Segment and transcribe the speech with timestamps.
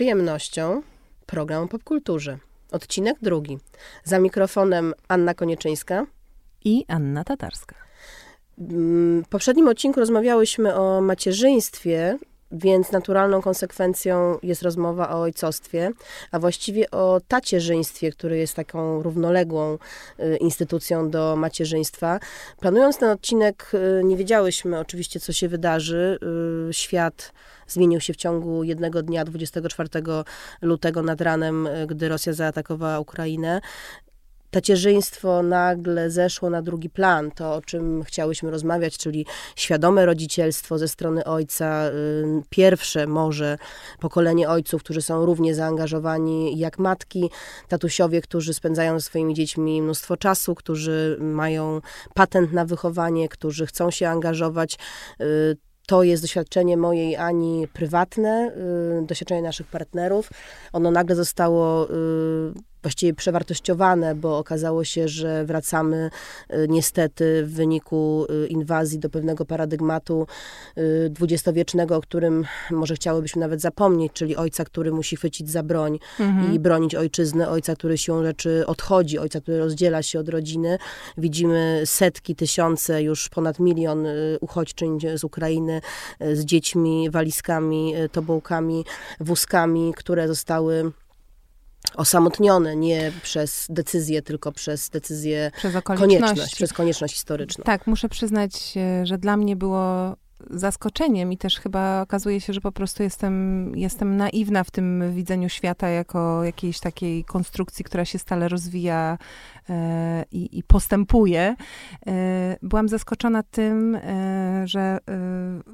[0.00, 0.82] przyjemnością
[1.26, 2.38] program o popkulturze.
[2.72, 3.58] Odcinek drugi.
[4.04, 6.06] Za mikrofonem Anna Konieczyńska
[6.64, 7.74] i Anna Tatarska.
[8.58, 12.18] W poprzednim odcinku rozmawiałyśmy o macierzyństwie,
[12.52, 15.90] więc naturalną konsekwencją jest rozmowa o ojcostwie,
[16.30, 19.78] a właściwie o tacierzyństwie, które jest taką równoległą
[20.20, 22.20] y, instytucją do macierzyństwa.
[22.60, 26.18] Planując ten odcinek, y, nie wiedziałyśmy oczywiście, co się wydarzy.
[26.70, 27.32] Y, świat
[27.68, 29.88] zmienił się w ciągu jednego dnia, 24
[30.62, 33.60] lutego nad ranem, gdy Rosja zaatakowała Ukrainę
[34.50, 39.26] tacierzyństwo nagle zeszło na drugi plan, to o czym chciałyśmy rozmawiać, czyli
[39.56, 43.58] świadome rodzicielstwo ze strony ojca, y, pierwsze może
[44.00, 47.30] pokolenie ojców, którzy są równie zaangażowani jak matki,
[47.68, 51.80] tatusiowie, którzy spędzają ze swoimi dziećmi mnóstwo czasu, którzy mają
[52.14, 54.78] patent na wychowanie, którzy chcą się angażować.
[55.20, 55.56] Y,
[55.86, 58.52] to jest doświadczenie mojej Ani prywatne,
[59.02, 60.30] y, doświadczenie naszych partnerów.
[60.72, 61.88] Ono nagle zostało
[62.82, 66.10] właściwie przewartościowane, bo okazało się, że wracamy
[66.50, 70.26] y, niestety w wyniku y, inwazji do pewnego paradygmatu
[70.78, 75.98] y, dwudziestowiecznego, o którym może chciałybyśmy nawet zapomnieć, czyli ojca, który musi chwycić za broń
[76.20, 76.54] mhm.
[76.54, 80.78] i bronić ojczyzny, ojca, który siłą rzeczy odchodzi, ojca, który rozdziela się od rodziny.
[81.18, 84.06] Widzimy setki, tysiące, już ponad milion
[84.40, 85.80] uchodźczyń z Ukrainy
[86.32, 88.84] z dziećmi, walizkami, tobołkami,
[89.20, 90.92] wózkami, które zostały
[91.94, 97.64] osamotnione nie przez decyzję, tylko przez decyzję przez konieczność, przez konieczność historyczną.
[97.64, 98.52] Tak, muszę przyznać,
[99.02, 100.16] że dla mnie było
[100.50, 105.48] zaskoczeniem i też chyba okazuje się, że po prostu jestem, jestem naiwna w tym widzeniu
[105.48, 109.18] świata jako jakiejś takiej konstrukcji, która się stale rozwija
[109.70, 111.56] e, i, i, postępuje.
[112.06, 114.98] E, byłam zaskoczona tym, e, że e,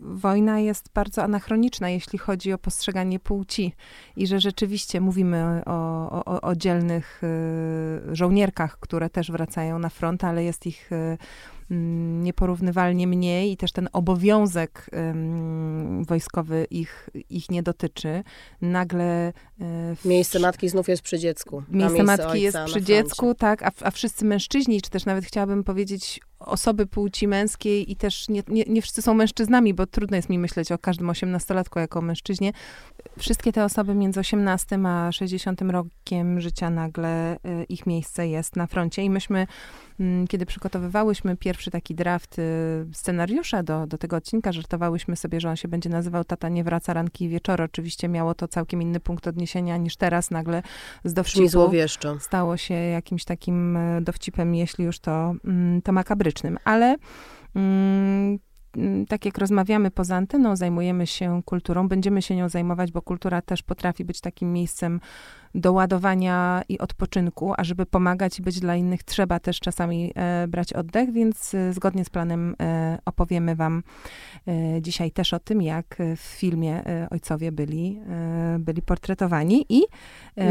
[0.03, 3.73] wojna jest bardzo anachroniczna, jeśli chodzi o postrzeganie płci
[4.17, 10.25] i że rzeczywiście mówimy o, o, o dzielnych e, żołnierkach, które też wracają na front,
[10.25, 11.17] ale jest ich e,
[11.71, 14.91] nieporównywalnie mniej i też ten obowiązek
[16.07, 18.23] wojskowy ich, ich nie dotyczy.
[18.61, 19.33] Nagle...
[19.61, 21.63] E, w, miejsce matki znów jest przy dziecku.
[21.69, 25.65] Miejsce, miejsce matki jest przy dziecku, tak, a, a wszyscy mężczyźni, czy też nawet chciałabym
[25.65, 30.29] powiedzieć osoby płci męskiej i też nie, nie, nie wszyscy są mężczyznami, bo trudno jest
[30.29, 32.53] mi myśleć o każdym osiemnastolatku jako mężczyźnie.
[33.19, 38.67] Wszystkie te osoby między 18 a 60 rokiem życia nagle y, ich miejsce jest na
[38.67, 39.47] froncie i myśmy,
[40.01, 42.43] mm, kiedy przygotowywałyśmy pierwszy taki draft y,
[42.93, 46.95] scenariusza do, do tego odcinka, żartowałyśmy sobie, że on się będzie nazywał Tata nie wraca
[46.95, 47.65] ranki i wieczory.
[47.65, 50.63] Oczywiście miało to całkiem inny punkt odniesienia niż teraz nagle
[51.05, 51.43] z dowcipu.
[52.21, 55.93] Stało się jakimś takim y, dowcipem, jeśli już to, mm, to
[56.65, 56.97] Ale
[58.77, 63.43] Mm, tak jak rozmawiamy poza anteną, zajmujemy się kulturą, będziemy się nią zajmować, bo kultura
[63.43, 65.01] też potrafi być takim miejscem
[65.57, 70.47] do ładowania i odpoczynku, a żeby pomagać i być dla innych, trzeba też czasami e,
[70.49, 73.83] brać oddech, więc e, zgodnie z planem e, opowiemy Wam
[74.49, 79.83] e, dzisiaj też o tym, jak w filmie e, ojcowie byli, e, byli portretowani i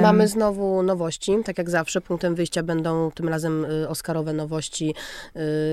[0.01, 2.01] Mamy znowu nowości, tak jak zawsze.
[2.01, 4.95] Punktem wyjścia będą tym razem Oscarowe nowości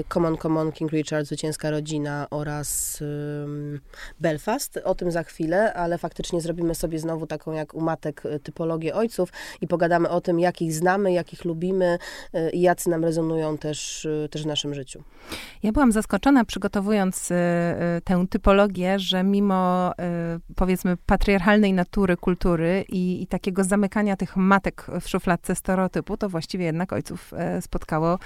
[0.08, 3.00] Common Common, King Richard, Zwycięska Rodzina oraz
[4.20, 4.80] Belfast.
[4.84, 9.21] O tym za chwilę, ale faktycznie zrobimy sobie znowu taką jak umatek typologię ojców,
[9.60, 11.98] i pogadamy o tym, jakich znamy, jakich lubimy
[12.34, 15.02] y, i jacy nam rezonują też, y, też w naszym życiu.
[15.62, 17.34] Ja byłam zaskoczona przygotowując y,
[18.04, 19.92] tę typologię, że mimo
[20.56, 26.64] powiedzmy patriarchalnej natury kultury i, i takiego zamykania tych matek w szufladce stereotypu, to właściwie
[26.64, 28.18] jednak ojców spotkało,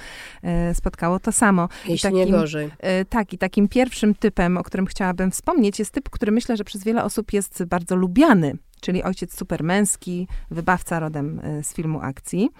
[0.74, 1.68] spotkało to samo.
[1.88, 2.70] Jeśli takim, nie gorzej.
[3.08, 6.84] Tak, i takim pierwszym typem, o którym chciałabym wspomnieć, jest typ, który myślę, że przez
[6.84, 12.50] wiele osób jest bardzo lubiany czyli ojciec supermęski, wybawca rodem e, z filmu akcji.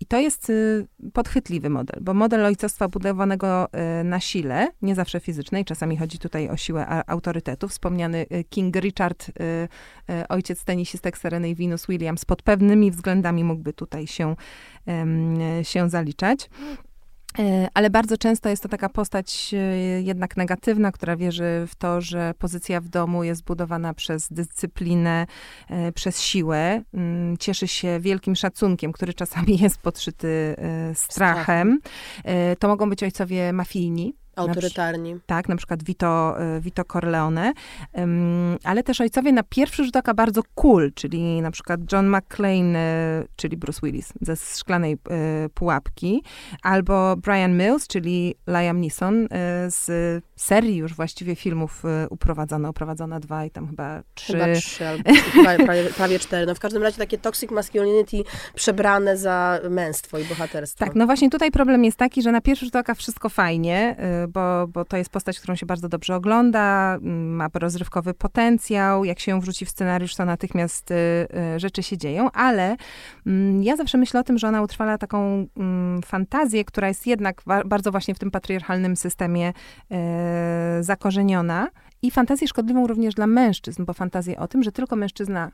[0.00, 3.68] I to jest y, podchwytliwy model, bo model ojcostwa budowanego
[4.00, 7.68] y, na sile, nie zawsze fizycznej, czasami chodzi tutaj o siłę autorytetu.
[7.68, 9.30] Wspomniany y, King Richard,
[10.28, 14.36] ojciec tenisistek Sereny Venus Williams, pod pewnymi względami mógłby tutaj się,
[15.62, 16.50] się zaliczać.
[17.38, 22.00] E, ale bardzo często jest to taka postać e, jednak negatywna, która wierzy w to,
[22.00, 25.26] że pozycja w domu jest budowana przez dyscyplinę,
[25.68, 26.82] e, przez siłę.
[26.94, 30.56] Mm, cieszy się wielkim szacunkiem, który czasami jest podszyty
[30.94, 31.78] strachem.
[32.58, 35.14] To mogą być ojcowie mafijni, Autorytarni.
[35.14, 37.52] Na, tak, na przykład Vito, y, Vito Corleone,
[38.64, 42.78] ale też ojcowie na pierwszy rzut oka bardzo cool, czyli na przykład John McClane,
[43.22, 46.22] y, czyli Bruce Willis ze Szklanej y, Pułapki,
[46.62, 49.28] albo Brian Mills, czyli Liam Neeson
[49.68, 54.32] z serii już właściwie filmów Uprowadzona, Uprowadzona dwa i tam chyba trzy.
[54.32, 55.02] Chyba trzy, albo
[55.64, 56.46] prawie, prawie cztery.
[56.46, 58.16] No w każdym razie takie toxic masculinity
[58.54, 60.84] przebrane za męstwo i bohaterstwo.
[60.84, 63.96] Tak, no właśnie tutaj problem jest taki, że na pierwszy rzut oka wszystko fajnie,
[64.28, 69.30] bo, bo to jest postać, którą się bardzo dobrze ogląda, ma rozrywkowy potencjał, jak się
[69.30, 70.94] ją wrzuci w scenariusz, to natychmiast y,
[71.54, 72.76] y, rzeczy się dzieją, ale
[73.26, 77.42] mm, ja zawsze myślę o tym, że ona utrwala taką mm, fantazję, która jest jednak
[77.66, 79.94] bardzo właśnie w tym patriarchalnym systemie y,
[80.82, 81.68] zakorzeniona.
[82.02, 85.50] I fantazję szkodliwą również dla mężczyzn, bo fantazję o tym, że tylko mężczyzna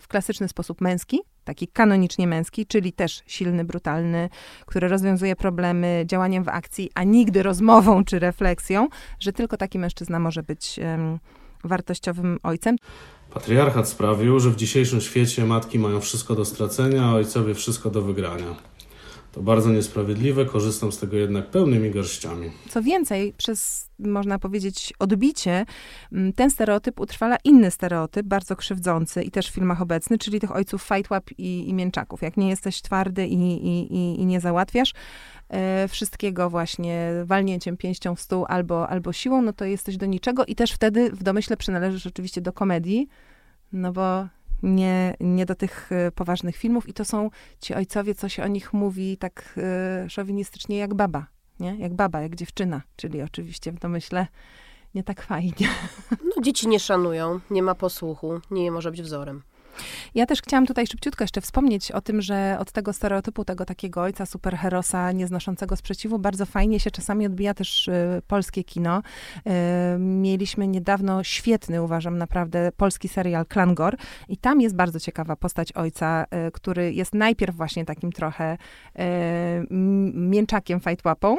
[0.00, 4.28] w klasyczny sposób męski, taki kanonicznie męski, czyli też silny, brutalny,
[4.66, 8.88] który rozwiązuje problemy działaniem w akcji, a nigdy rozmową czy refleksją,
[9.20, 11.18] że tylko taki mężczyzna może być um,
[11.64, 12.76] wartościowym ojcem.
[13.34, 18.02] Patriarchat sprawił, że w dzisiejszym świecie matki mają wszystko do stracenia, a ojcowie wszystko do
[18.02, 18.54] wygrania.
[19.36, 22.50] To bardzo niesprawiedliwe, korzystam z tego jednak pełnymi garściami.
[22.68, 25.66] Co więcej, przez, można powiedzieć, odbicie,
[26.12, 30.56] mm, ten stereotyp utrwala inny stereotyp, bardzo krzywdzący i też w filmach obecny, czyli tych
[30.56, 32.22] ojców fajtłap i, i mięczaków.
[32.22, 33.34] Jak nie jesteś twardy i,
[33.66, 34.92] i, i, i nie załatwiasz
[35.48, 40.44] e, wszystkiego właśnie walnięciem pięścią w stół albo, albo siłą, no to jesteś do niczego
[40.44, 43.08] i też wtedy w domyśle przynależysz oczywiście do komedii,
[43.72, 44.26] no bo
[44.62, 47.30] nie, nie do tych e, poważnych filmów i to są
[47.60, 49.58] ci ojcowie, co się o nich mówi tak
[50.06, 51.26] y, szowinistycznie jak baba,
[51.60, 51.76] nie?
[51.78, 54.26] Jak baba, jak dziewczyna, czyli oczywiście w domyśle
[54.94, 55.68] nie tak fajnie.
[56.10, 59.42] No, dzieci nie szanują, nie ma posłuchu, nie może być wzorem.
[60.14, 64.02] Ja też chciałam tutaj szybciutko jeszcze wspomnieć o tym, że od tego stereotypu, tego takiego
[64.02, 69.02] ojca superherosa nieznoszącego sprzeciwu, bardzo fajnie się czasami odbija też y, polskie kino.
[69.36, 69.50] Y,
[69.98, 73.96] mieliśmy niedawno świetny, uważam naprawdę, polski serial Klangor
[74.28, 78.58] i tam jest bardzo ciekawa postać ojca, y, który jest najpierw właśnie takim trochę
[80.14, 81.36] mięczakiem fajtłapą,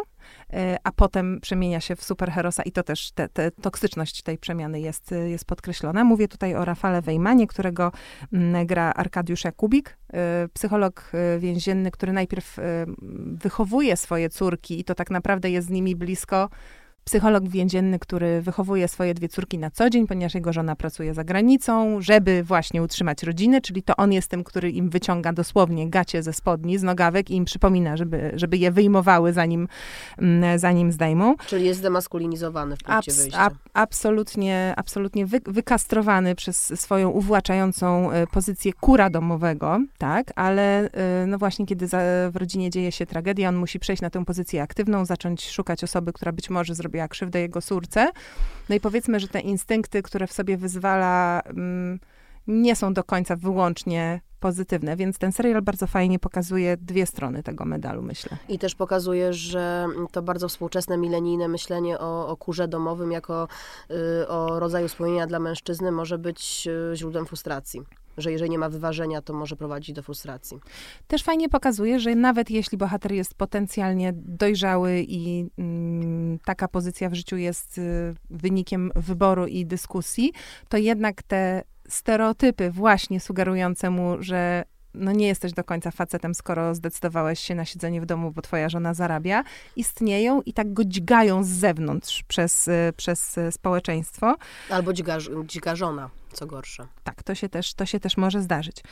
[0.84, 5.14] a potem przemienia się w superherosa i to też te, te toksyczność tej przemiany jest,
[5.28, 6.04] jest podkreślona.
[6.04, 7.92] Mówię tutaj o Rafale Wejmanie, którego
[8.34, 12.58] mm, gra Arkadiusz Jakubik, e, psycholog e, więzienny, który najpierw
[13.18, 16.50] wychowuje swoje córki i to tak naprawdę jest z nimi blisko
[17.08, 21.24] psycholog więzienny, który wychowuje swoje dwie córki na co dzień, ponieważ jego żona pracuje za
[21.24, 26.24] granicą, żeby właśnie utrzymać rodzinę, czyli to on jest tym, który im wyciąga dosłownie gacie
[26.24, 29.68] ze spodni, z nogawek i im przypomina, żeby, żeby je wyjmowały, zanim,
[30.18, 31.36] mm, zanim zdejmą.
[31.48, 33.50] Czyli jest demaskulinizowany w punkcie Abs, wyjścia.
[33.74, 41.38] absolutnie, absolutnie wy, wykastrowany przez swoją uwłaczającą e, pozycję kura domowego, tak, ale e, no
[41.38, 41.88] właśnie, kiedy
[42.32, 46.14] w rodzinie dzieje się tragedia, on musi przejść na tę pozycję aktywną, zacząć szukać osoby,
[46.14, 48.12] która być może zrobi zrobiła krzywdę jego córce.
[48.70, 52.00] No i powiedzmy, że te instynkty, które w sobie wyzwala, mm,
[52.48, 57.66] nie są do końca wyłącznie pozytywne, więc ten serial bardzo fajnie pokazuje dwie strony tego
[57.66, 58.38] medalu, myślę.
[58.50, 63.48] I też pokazuje, że to bardzo współczesne, milenijne myślenie o, o kurze domowym jako
[64.22, 67.82] y, o rodzaju spełnienia dla mężczyzny może być y, źródłem frustracji
[68.18, 70.60] że jeżeli nie ma wyważenia, to może prowadzić do frustracji.
[71.08, 77.14] Też fajnie pokazuje, że nawet jeśli bohater jest potencjalnie dojrzały i mm, taka pozycja w
[77.14, 80.34] życiu jest y, wynikiem wyboru i dyskusji,
[80.70, 84.64] to jednak te stereotypy właśnie sugerujące mu, że
[84.94, 88.70] no nie jesteś do końca facetem, skoro zdecydowałeś się na siedzenie w domu, bo twoja
[88.70, 89.44] żona zarabia,
[89.76, 94.36] istnieją i tak go dźgają z zewnątrz przez, y, przez y, społeczeństwo.
[94.70, 96.88] Albo dźga, dźga żona co gorsze.
[97.04, 98.84] Tak, to się też, to się też może zdarzyć.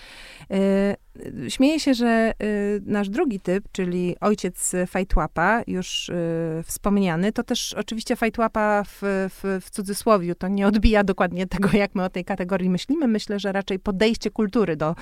[0.49, 6.11] Yy, śmieję się, że yy, nasz drugi typ, czyli ojciec fajtłapa, już
[6.57, 8.99] yy, wspomniany, to też oczywiście fajtłapa w,
[9.29, 13.07] w, w cudzysłowiu, to nie odbija dokładnie tego, jak my o tej kategorii myślimy.
[13.07, 14.95] Myślę, że raczej podejście kultury do,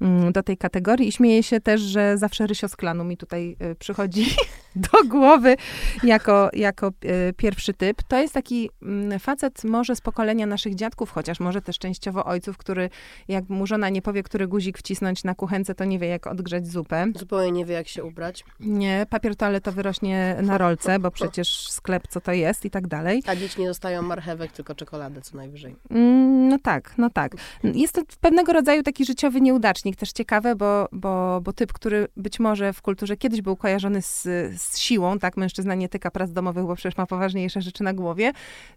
[0.00, 3.56] mm, do tej kategorii i śmieję się też, że zawsze Rysio z klanu mi tutaj
[3.78, 4.26] przychodzi
[4.92, 5.56] do głowy
[6.02, 6.92] jako, jako
[7.28, 8.02] y, pierwszy typ.
[8.02, 12.56] To jest taki mm, facet może z pokolenia naszych dziadków, chociaż może też częściowo ojców,
[12.56, 12.90] który
[13.28, 16.66] jak mu żona nie powie, który guzik wcisnąć na kuchence, to nie wie, jak odgrzać
[16.66, 17.06] zupę.
[17.16, 18.44] Zupełnie nie wie, jak się ubrać.
[18.60, 23.22] Nie, papier toaletowy rośnie na rolce, bo przecież sklep co to jest i tak dalej.
[23.26, 25.76] A dzieci nie dostają marchewek, tylko czekoladę co najwyżej.
[25.90, 27.32] Mm, No tak, no tak.
[27.64, 32.40] Jest to pewnego rodzaju taki życiowy nieudacznik, też ciekawe, bo, bo, bo typ, który być
[32.40, 34.22] może w kulturze kiedyś był kojarzony z,
[34.62, 38.32] z siłą, tak, mężczyzna nie tyka prac domowych, bo przecież ma poważniejsze rzeczy na głowie,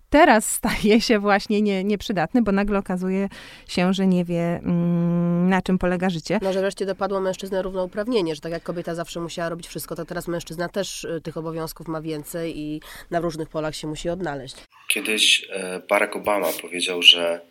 [0.10, 3.30] teraz staje się właśnie nie, nieprzydatny, bo nagle okazuje
[3.68, 6.40] się, że nie wie, mm, na czym polega życie.
[6.42, 10.06] No, że wreszcie dopadło mężczyznę równouprawnienie, że tak jak kobieta zawsze musiała robić wszystko, to
[10.06, 14.56] teraz mężczyzna też y, tych obowiązków ma więcej i na różnych polach się musi odnaleźć.
[14.88, 17.42] Kiedyś e, Barack Obama powiedział, że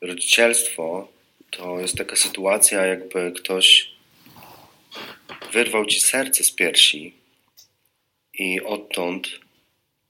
[0.00, 1.08] rodzicielstwo
[1.50, 3.94] to jest taka sytuacja, jakby ktoś
[5.52, 7.14] wyrwał ci serce z piersi
[8.38, 9.40] i odtąd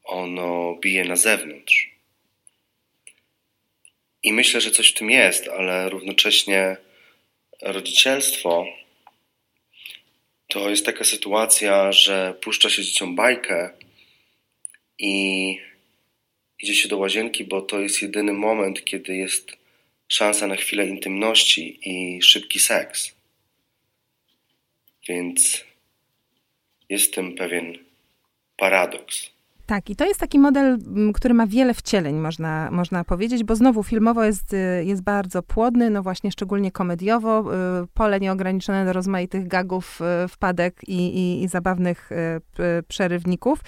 [0.04, 1.90] ono bije na zewnątrz.
[4.22, 6.76] I myślę, że coś w tym jest, ale równocześnie
[7.62, 8.66] rodzicielstwo
[10.48, 13.70] to jest taka sytuacja, że puszcza się dzieciom bajkę
[14.98, 15.58] i
[16.58, 19.56] idzie się do łazienki, bo to jest jedyny moment, kiedy jest
[20.08, 23.14] szansa na chwilę intymności i szybki seks.
[25.08, 25.64] Więc
[26.88, 27.83] jest w tym pewien
[28.58, 29.33] paradoks.
[29.66, 30.78] Tak, i to jest taki model,
[31.14, 35.90] który ma wiele wcieleń, można, można powiedzieć, bo znowu filmowo jest, y, jest bardzo płodny,
[35.90, 41.48] no właśnie szczególnie komediowo, y, pole nieograniczone do rozmaitych gagów, y, wpadek i, i, i
[41.48, 42.10] zabawnych
[42.88, 43.58] przerywników,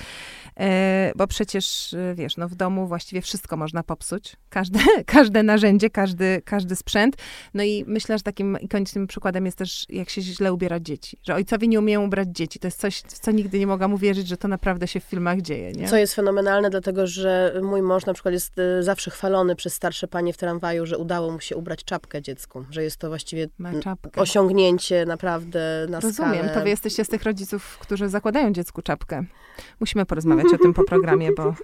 [1.17, 6.77] bo przecież, wiesz, no w domu właściwie wszystko można popsuć, każde, każde narzędzie, każdy, każdy
[6.77, 7.17] sprzęt,
[7.55, 11.35] no i myślę, że takim ikonicznym przykładem jest też, jak się źle ubiera dzieci, że
[11.35, 14.49] ojcowie nie umieją ubrać dzieci, to jest coś, co nigdy nie mogłam uwierzyć, że to
[14.49, 15.86] naprawdę się w filmach dzieje, nie?
[15.91, 20.09] Co jest fenomenalne, dlatego że mój mąż na przykład jest y, zawsze chwalony przez starsze
[20.09, 23.49] panie w tramwaju, że udało mu się ubrać czapkę dziecku, że jest to właściwie
[24.17, 26.55] osiągnięcie naprawdę na Rozumiem, skalę.
[26.55, 29.25] to wy jesteście z tych rodziców, którzy zakładają dziecku czapkę.
[29.81, 31.45] Musimy porozmawiać o tym po programie, bo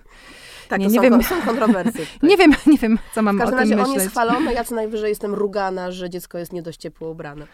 [0.69, 2.07] tak, nie, nie są, wiem, są kontrowersje.
[2.23, 3.97] Nie wiem, nie wiem, co mam w każdym o tym razie myśleć.
[3.97, 7.47] on jest chwalony, ja co najwyżej jestem rugana, że dziecko jest nie dość ciepło ubrane.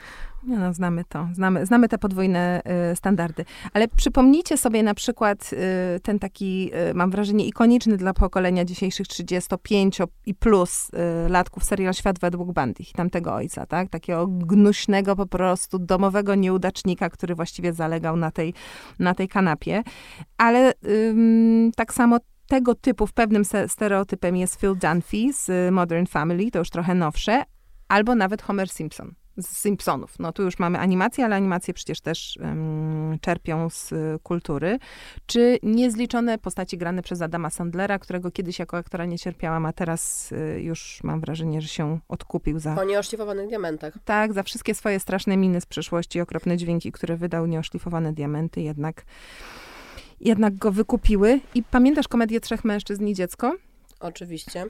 [0.43, 2.63] Nie no, znamy to, znamy, znamy te podwójne
[2.93, 3.45] y, standardy.
[3.73, 9.09] Ale przypomnijcie sobie na przykład y, ten taki, y, mam wrażenie, ikoniczny dla pokolenia dzisiejszych
[9.09, 10.89] 35 i plus
[11.27, 13.89] y, latków serial Świat według Bandich, tamtego ojca, tak?
[13.89, 18.55] Takiego gnuśnego po prostu domowego nieudacznika, który właściwie zalegał na tej,
[18.99, 19.83] na tej kanapie.
[20.39, 20.73] Ale
[21.77, 26.71] tak samo tego typu w pewnym stereotypem jest Phil Dunphy z Modern Family, to już
[26.71, 27.43] trochę nowsze,
[27.89, 30.19] albo nawet Homer Simpson z Simpsonów.
[30.19, 34.79] No tu już mamy animację, ale animacje przecież też um, czerpią z y, kultury.
[35.27, 40.33] Czy niezliczone postaci grane przez Adama Sandlera, którego kiedyś jako aktora nie cierpiałam, a teraz
[40.33, 42.75] y, już mam wrażenie, że się odkupił za...
[42.75, 43.95] Po nieoszlifowanych diamentach.
[44.05, 49.05] Tak, za wszystkie swoje straszne miny z przeszłości, okropne dźwięki, które wydał nieoszlifowane diamenty, jednak
[50.21, 51.41] jednak go wykupiły.
[51.55, 53.55] I pamiętasz komedię Trzech Mężczyzn i Dziecko?
[54.01, 54.65] Oczywiście.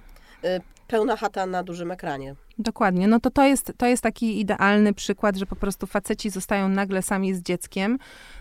[0.44, 2.34] Y, pełna chata na dużym ekranie.
[2.58, 3.08] Dokładnie.
[3.08, 7.02] No to to jest, to jest taki idealny przykład, że po prostu faceci zostają nagle
[7.02, 7.98] sami z dzieckiem.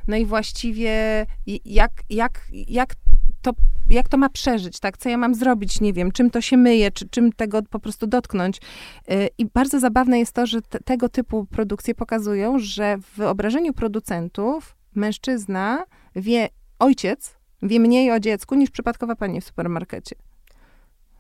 [0.07, 1.25] No i właściwie
[1.65, 2.93] jak, jak, jak
[3.41, 3.51] to,
[3.89, 4.97] jak to ma przeżyć, tak?
[4.97, 8.07] Co ja mam zrobić, nie wiem, czym to się myje, czy czym tego po prostu
[8.07, 8.57] dotknąć.
[9.11, 13.73] Y, I bardzo zabawne jest to, że te, tego typu produkcje pokazują, że w wyobrażeniu
[13.73, 15.83] producentów mężczyzna
[16.15, 16.49] wie,
[16.79, 20.15] ojciec wie mniej o dziecku niż przypadkowa pani w supermarkecie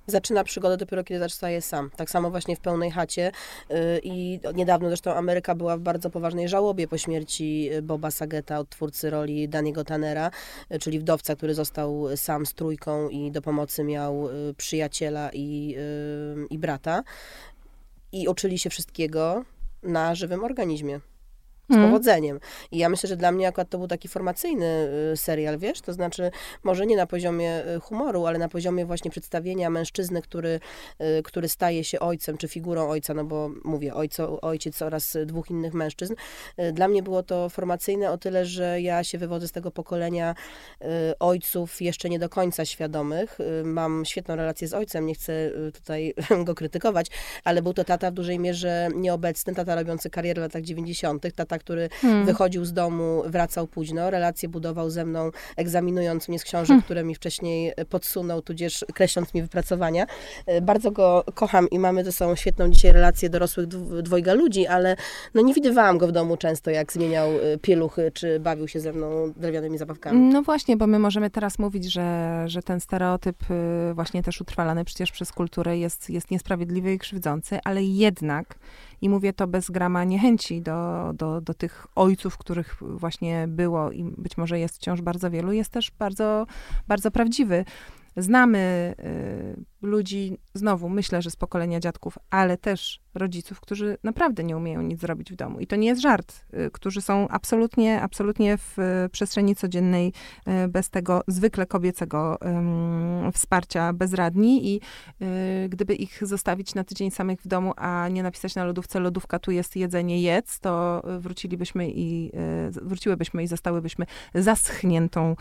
[0.07, 1.89] zaczyna przygodę dopiero kiedy zostaje sam.
[1.95, 3.31] Tak samo właśnie w pełnej chacie
[3.71, 8.63] y, i niedawno zresztą Ameryka była w bardzo poważnej żałobie po śmierci y, Boba Sageta,
[8.63, 10.31] twórcy roli Daniego Tannera,
[10.71, 15.75] y, czyli wdowca, który został sam z trójką i do pomocy miał przyjaciela i,
[16.49, 17.03] i brata.
[18.11, 19.43] I uczyli się wszystkiego
[19.83, 20.99] na żywym organizmie
[21.69, 21.85] z mm.
[21.85, 22.39] powodzeniem.
[22.71, 25.93] I ja myślę, że dla mnie akurat to był taki formacyjny y, serial, wiesz, to
[25.93, 26.31] znaczy
[26.63, 30.59] może nie na poziomie y, humoru, ale na poziomie właśnie przedstawienia mężczyzny, który,
[31.19, 35.49] y, który staje się ojcem, czy figurą ojca, no bo mówię, ojco, ojciec oraz dwóch
[35.49, 36.15] innych mężczyzn.
[36.73, 40.35] Dla mnie było to formacyjne o tyle, że ja się wywodzę z tego pokolenia
[41.19, 43.37] ojców jeszcze nie do końca świadomych.
[43.63, 46.13] Mam świetną relację z ojcem, nie chcę tutaj
[46.45, 47.07] go krytykować,
[47.43, 51.56] ale był to tata w dużej mierze nieobecny, tata robiący karierę w latach 90., tata
[51.59, 52.25] który hmm.
[52.25, 56.83] wychodził z domu, wracał późno, relacje budował ze mną, egzaminując mnie z książek, hmm.
[56.83, 60.05] które mi wcześniej podsunął, tudzież kreśląc mi wypracowania.
[60.45, 63.67] E, bardzo go kocham i mamy ze sobą świetną dzisiaj relację dorosłych
[64.03, 64.95] dwojga ludzi, ale
[65.33, 68.93] no nie widywałam go w domu często, jak zmieniał e, pieluchy, czy bawił się ze
[68.93, 70.19] mną drewnianymi zabawkami.
[70.19, 74.85] No właśnie, bo my możemy teraz mówić, że, że ten stereotyp y, właśnie też utrwalany
[74.85, 78.55] przecież przez kulturę jest, jest niesprawiedliwy i krzywdzący, ale jednak
[79.01, 84.03] i mówię to bez grama niechęci do, do, do tych ojców, których właśnie było i
[84.03, 86.47] być może jest wciąż bardzo wielu, jest też bardzo,
[86.87, 87.65] bardzo prawdziwy.
[88.17, 94.57] Znamy y, ludzi, znowu myślę, że z pokolenia dziadków, ale też rodziców, którzy naprawdę nie
[94.57, 95.59] umieją nic zrobić w domu.
[95.59, 100.13] I to nie jest żart, y, którzy są absolutnie, absolutnie w y, przestrzeni codziennej
[100.65, 102.37] y, bez tego zwykle kobiecego
[103.33, 104.81] wsparcia bezradni i
[105.65, 109.39] y, gdyby ich zostawić na tydzień samych w domu, a nie napisać na lodówce, lodówka
[109.39, 112.31] tu jest jedzenie, jedz, to wrócilibyśmy i
[112.67, 114.05] y, wróciłybyśmy i zostałybyśmy
[114.35, 115.35] zaschniętą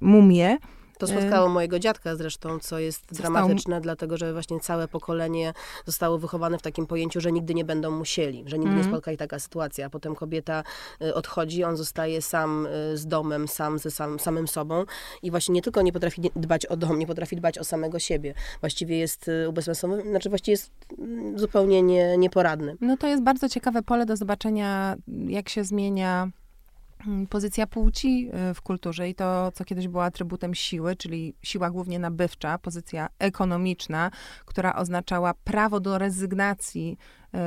[0.00, 0.58] mumię.
[0.98, 3.16] To spotkało mojego dziadka zresztą, co jest Został...
[3.16, 5.52] dramatyczne, dlatego że właśnie całe pokolenie
[5.86, 8.84] zostało wychowane w takim pojęciu, że nigdy nie będą musieli, że nigdy mm.
[8.84, 9.86] nie spotka ich taka sytuacja.
[9.86, 10.62] A potem kobieta
[11.02, 14.84] y, odchodzi, on zostaje sam y, z domem, sam ze sam, samym sobą
[15.22, 18.34] i właśnie nie tylko nie potrafi dbać o dom, nie potrafi dbać o samego siebie.
[18.60, 22.76] Właściwie jest y, ubezpieczony, znaczy właściwie jest mm, zupełnie nie, nieporadny.
[22.80, 24.96] No to jest bardzo ciekawe pole do zobaczenia,
[25.28, 26.30] jak się zmienia
[27.30, 31.98] pozycja płci y, w kulturze i to, co kiedyś było atrybutem siły, czyli siła głównie
[31.98, 34.10] nabywcza, pozycja ekonomiczna,
[34.44, 36.98] która oznaczała prawo do rezygnacji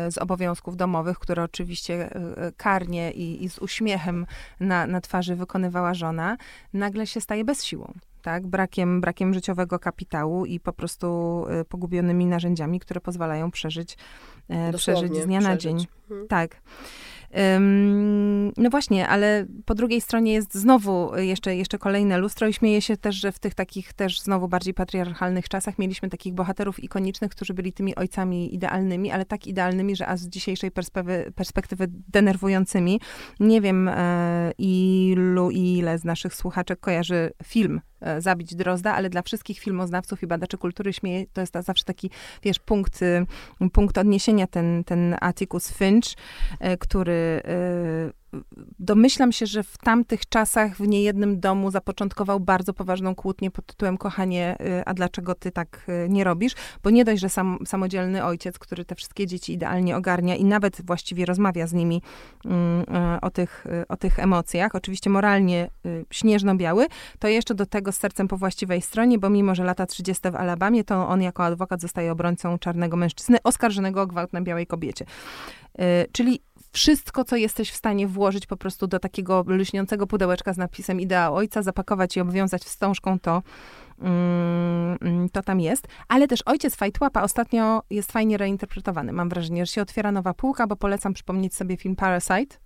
[0.07, 2.15] y, z obowiązków domowych, które oczywiście
[2.47, 4.25] y, karnie i, i z uśmiechem
[4.59, 6.37] na, na twarzy wykonywała żona,
[6.73, 7.93] nagle się staje bezsiłą.
[8.21, 13.97] Tak, brakiem, brakiem życiowego kapitału i po prostu pogubionymi narzędziami, które pozwalają przeżyć,
[14.77, 15.43] przeżyć z dnia przeżyć.
[15.43, 15.87] na dzień.
[16.09, 16.27] Mhm.
[16.27, 16.61] Tak.
[18.57, 22.97] No właśnie, ale po drugiej stronie jest znowu jeszcze, jeszcze kolejne lustro i śmieję się
[22.97, 27.53] też, że w tych takich też znowu bardziej patriarchalnych czasach mieliśmy takich bohaterów ikonicznych, którzy
[27.53, 32.99] byli tymi ojcami idealnymi, ale tak idealnymi, że a z dzisiejszej perspektywy, perspektywy denerwującymi.
[33.39, 37.81] Nie wiem e, ilu i ile z naszych słuchaczek kojarzy film
[38.17, 42.09] zabić Drozda, ale dla wszystkich filmoznawców i badaczy kultury śmieje, to jest zawsze taki,
[42.43, 43.25] wiesz, punkt, y,
[43.73, 46.13] punkt odniesienia, ten, ten Atticus Finch,
[46.59, 48.16] e, który y,
[48.79, 53.97] domyślam się, że w tamtych czasach w niejednym domu zapoczątkował bardzo poważną kłótnię pod tytułem
[53.97, 56.53] kochanie, y, a dlaczego ty tak y, nie robisz?
[56.83, 60.81] Bo nie dość, że sam, samodzielny ojciec, który te wszystkie dzieci idealnie ogarnia i nawet
[60.85, 62.01] właściwie rozmawia z nimi
[62.45, 62.81] mm,
[63.15, 65.69] y, o tych, o tych emocjach, oczywiście moralnie
[66.11, 66.87] śnieżno-biały,
[67.19, 70.35] to jeszcze do tego z sercem po właściwej stronie, bo mimo, że lata 30 w
[70.35, 75.05] Alabamie, to on jako adwokat zostaje obrońcą czarnego mężczyzny oskarżonego o gwałt na białej kobiecie.
[76.11, 76.39] Czyli
[76.77, 81.31] wszystko, co jesteś w stanie włożyć po prostu do takiego lśniącego pudełeczka z napisem idea
[81.31, 83.43] ojca, zapakować i obwiązać wstążką, to,
[84.01, 85.87] mm, to tam jest.
[86.07, 89.13] Ale też ojciec Fajtłapa ostatnio jest fajnie reinterpretowany.
[89.13, 92.57] Mam wrażenie, że się otwiera nowa półka, bo polecam przypomnieć sobie film Parasite,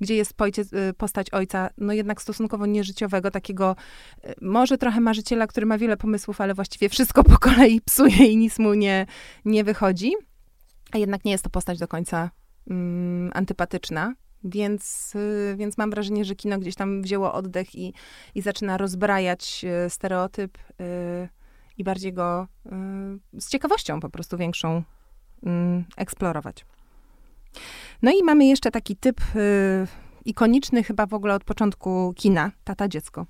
[0.00, 3.76] gdzie jest y, postać ojca, no jednak stosunkowo nieżyciowego, takiego
[4.24, 8.36] y, może trochę marzyciela, który ma wiele pomysłów, ale właściwie wszystko po kolei psuje i
[8.36, 9.06] nic mu nie,
[9.44, 10.12] nie wychodzi.
[10.92, 12.30] A jednak nie jest to postać do końca
[12.70, 17.94] mm, antypatyczna, więc, y, więc mam wrażenie, że kino gdzieś tam wzięło oddech i,
[18.34, 21.28] i zaczyna rozbrajać y, stereotyp y,
[21.78, 22.48] i bardziej go
[23.38, 24.82] z ciekawością po prostu większą
[25.42, 26.66] mm, eksplorować.
[28.02, 29.20] No i mamy jeszcze taki typ
[30.24, 33.26] ikoniczny chyba w ogóle od początku kina, tata dziecko.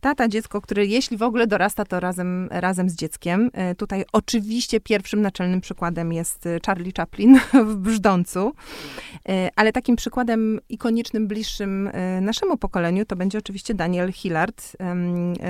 [0.00, 3.50] Tata, dziecko, które jeśli w ogóle dorasta, to razem, razem z dzieckiem.
[3.52, 7.40] E, tutaj oczywiście pierwszym naczelnym przykładem jest e, Charlie Chaplin
[7.70, 8.52] w Brzdącu,
[9.28, 11.90] e, ale takim przykładem ikonicznym, bliższym
[12.20, 14.76] naszemu pokoleniu to będzie oczywiście Daniel Hillard,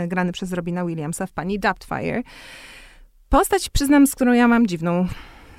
[0.09, 2.23] grany przez Robina Williamsa w Pani Doubtfire.
[3.29, 5.07] Postać, przyznam, z którą ja mam dziwną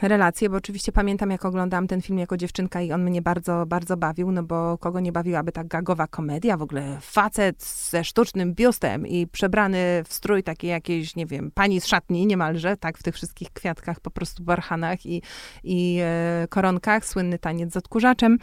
[0.01, 3.97] relacje, bo oczywiście pamiętam, jak oglądałam ten film jako dziewczynka i on mnie bardzo, bardzo
[3.97, 9.07] bawił, no bo kogo nie bawiłaby tak gagowa komedia, w ogóle facet ze sztucznym biustem
[9.07, 13.15] i przebrany w strój takiej jakiejś, nie wiem, pani z szatni niemalże, tak, w tych
[13.15, 15.21] wszystkich kwiatkach, po prostu barchanach i,
[15.63, 18.37] i e, koronkach, słynny taniec z odkurzaczem.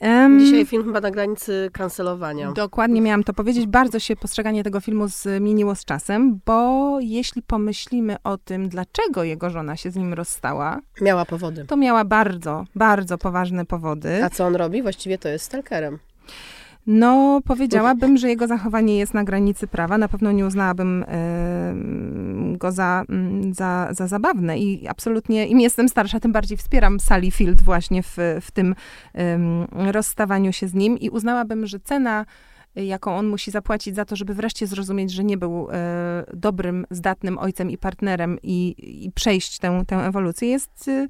[0.00, 2.52] Um, Dzisiaj film chyba na granicy kancelowania.
[2.52, 3.66] Dokładnie miałam to powiedzieć.
[3.66, 9.50] Bardzo się postrzeganie tego filmu zmieniło z czasem, bo jeśli pomyślimy o tym, dlaczego jego
[9.50, 10.80] żona się z nim rozstała.
[11.00, 11.64] Miała powody.
[11.64, 14.24] To miała bardzo, bardzo poważne powody.
[14.24, 14.82] A co on robi?
[14.82, 15.98] Właściwie to jest stalkerem.
[16.86, 19.98] No, powiedziałabym, że jego zachowanie jest na granicy prawa.
[19.98, 21.04] Na pewno nie uznałabym
[22.58, 27.30] go za, mm, za, za zabawne i absolutnie, im jestem starsza, tym bardziej wspieram Sally
[27.30, 28.74] Field właśnie w, w tym
[29.72, 32.26] rozstawaniu się z nim i uznałabym, że cena
[32.74, 37.38] jaką on musi zapłacić za to, żeby wreszcie zrozumieć, że nie był e, dobrym, zdatnym
[37.38, 38.74] ojcem i partnerem i,
[39.06, 41.08] i przejść tę, tę ewolucję, jest e,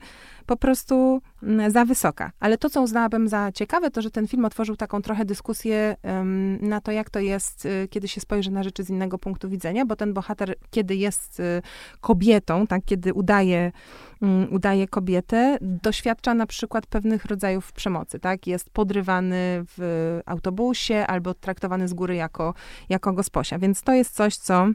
[0.50, 2.32] po prostu mm, za wysoka.
[2.40, 6.58] Ale to, co uznałabym za ciekawe, to, że ten film otworzył taką trochę dyskusję um,
[6.68, 9.86] na to, jak to jest, e, kiedy się spojrzy na rzeczy z innego punktu widzenia,
[9.86, 11.62] bo ten bohater, kiedy jest e,
[12.00, 13.72] kobietą, tak, kiedy udaje,
[14.20, 21.34] um, udaje kobietę, doświadcza na przykład pewnych rodzajów przemocy, tak, jest podrywany w autobusie albo
[21.34, 22.54] traktowany z góry jako,
[22.88, 23.58] jako gosposia.
[23.58, 24.66] Więc to jest coś, co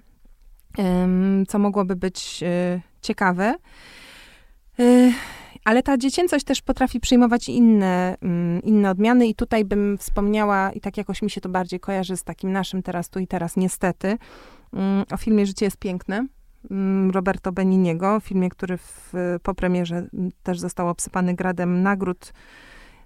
[1.48, 2.44] co mogłoby być
[3.02, 3.56] ciekawe.
[5.66, 10.82] Ale ta dziecięcość też potrafi przyjmować inne, mm, inne odmiany i tutaj bym wspomniała, i
[10.82, 14.18] tak jakoś mi się to bardziej kojarzy z takim naszym teraz, tu i teraz, niestety,
[14.74, 16.28] mm, o filmie Życie jest piękne,
[16.72, 20.08] mm, Roberto Beniniego, filmie, który w, po premierze
[20.44, 22.34] też został obsypany gradem nagród.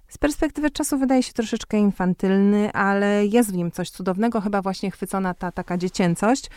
[0.08, 4.90] Z perspektywy czasu wydaje się troszeczkę infantylny, ale jest w nim coś cudownego, chyba właśnie
[4.90, 6.50] chwycona ta taka dziecięcość.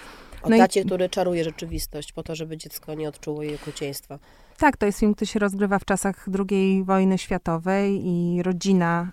[0.44, 0.86] O no tacie, i...
[0.86, 4.20] który czaruje rzeczywistość po to, żeby dziecko nie odczuło jej okrucieństwa.
[4.58, 9.12] Tak, to jest film, który się rozgrywa w czasach II wojny światowej i rodzina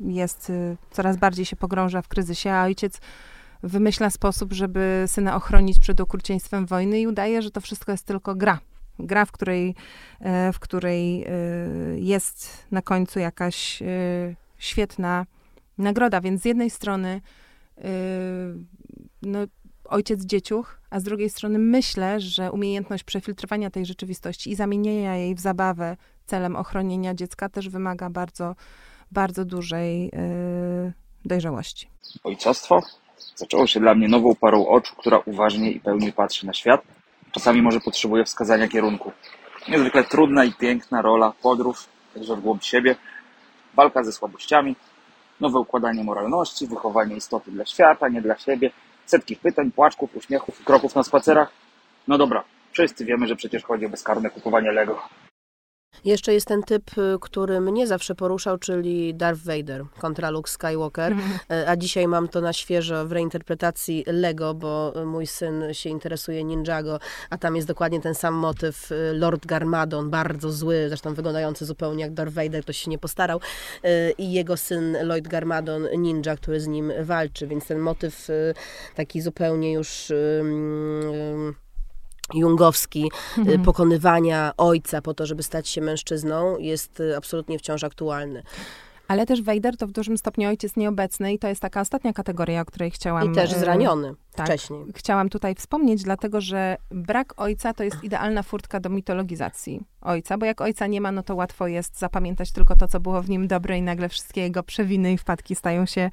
[0.00, 3.00] y, jest, y, coraz bardziej się pogrąża w kryzysie, a ojciec
[3.62, 8.34] wymyśla sposób, żeby syna ochronić przed okrucieństwem wojny i udaje, że to wszystko jest tylko
[8.34, 8.58] gra.
[8.98, 9.70] Gra, w której,
[10.48, 11.26] y, w której
[11.96, 13.82] jest na końcu jakaś
[14.58, 15.26] świetna
[15.78, 16.20] nagroda.
[16.20, 17.20] Więc z jednej strony
[19.22, 19.38] no,
[19.90, 25.34] ojciec dzieciuch, a z drugiej strony myślę, że umiejętność przefiltrowania tej rzeczywistości i zamienienia jej
[25.34, 28.54] w zabawę celem ochronienia dziecka też wymaga bardzo,
[29.10, 30.92] bardzo dużej yy,
[31.24, 31.88] dojrzałości.
[32.24, 32.82] Ojcostwo
[33.36, 36.82] zaczęło się dla mnie nową parą oczu, która uważnie i pełnie patrzy na świat.
[37.32, 39.12] Czasami może potrzebuje wskazania kierunku.
[39.68, 42.96] Niezwykle trudna i piękna rola, podróż, także w głąb siebie,
[43.74, 44.76] walka ze słabościami,
[45.40, 48.70] nowe układanie moralności, wychowanie istoty dla świata, nie dla siebie,
[49.10, 51.52] setki pytań, płaczków, uśmiechów kroków na spacerach.
[52.08, 55.02] No dobra, wszyscy wiemy, że przecież chodzi o bezkarne kupowanie Lego.
[56.04, 61.12] Jeszcze jest ten typ, y, który mnie zawsze poruszał, czyli Darth Vader kontra Luke Skywalker.
[61.12, 61.38] Mhm.
[61.50, 66.44] E, a dzisiaj mam to na świeżo w reinterpretacji Lego, bo mój syn się interesuje
[66.44, 66.98] Ninjago,
[67.30, 68.92] a tam jest dokładnie ten sam motyw.
[68.92, 73.40] Y, Lord Garmadon, bardzo zły, zresztą wyglądający zupełnie jak Darth Vader, ktoś się nie postarał.
[73.84, 77.46] E, I jego syn Lloyd Garmadon, ninja, który z nim walczy.
[77.46, 78.54] Więc ten motyw y,
[78.94, 80.12] taki zupełnie już
[82.34, 83.62] jungowski mhm.
[83.62, 88.42] pokonywania ojca po to, żeby stać się mężczyzną, jest y, absolutnie wciąż aktualny.
[89.08, 92.60] Ale też Wejder to w dużym stopniu ojciec nieobecny i to jest taka ostatnia kategoria,
[92.60, 93.32] o której chciałam...
[93.32, 94.80] I też zraniony tak, wcześniej.
[94.94, 100.46] Chciałam tutaj wspomnieć, dlatego że brak ojca to jest idealna furtka do mitologizacji ojca, bo
[100.46, 103.48] jak ojca nie ma, no to łatwo jest zapamiętać tylko to, co było w nim
[103.48, 106.10] dobre i nagle wszystkie jego przewiny i wpadki stają się,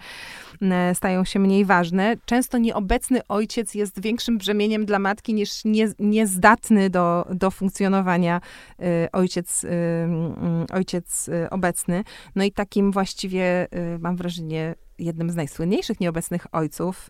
[0.94, 2.16] stają się mniej ważne.
[2.26, 8.42] Często nieobecny ojciec jest większym brzemieniem dla matki niż nie, niezdatny do, do funkcjonowania
[8.80, 12.04] y, ojciec, y, y, ojciec obecny.
[12.36, 13.68] No i takim właściwie,
[14.00, 17.10] mam wrażenie, jednym z najsłynniejszych nieobecnych ojców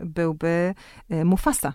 [0.00, 0.74] byłby
[1.24, 1.72] Mufasa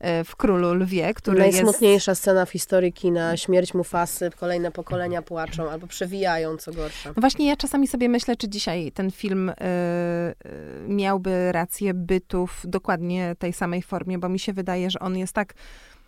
[0.00, 2.22] E, w Królu Lwie, który Najsmutniejsza jest...
[2.22, 7.08] scena w historii kina, śmierć Mufasy, kolejne pokolenia płaczą albo przewijają, co gorsza.
[7.16, 9.54] No właśnie ja czasami sobie myślę, czy dzisiaj ten film y,
[10.88, 15.32] miałby rację bytu w dokładnie tej samej formie, bo mi się wydaje, że on jest
[15.32, 15.54] tak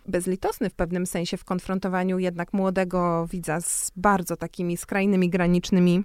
[0.07, 6.03] bezlitosny w pewnym sensie w konfrontowaniu jednak młodego widza z bardzo takimi skrajnymi, granicznymi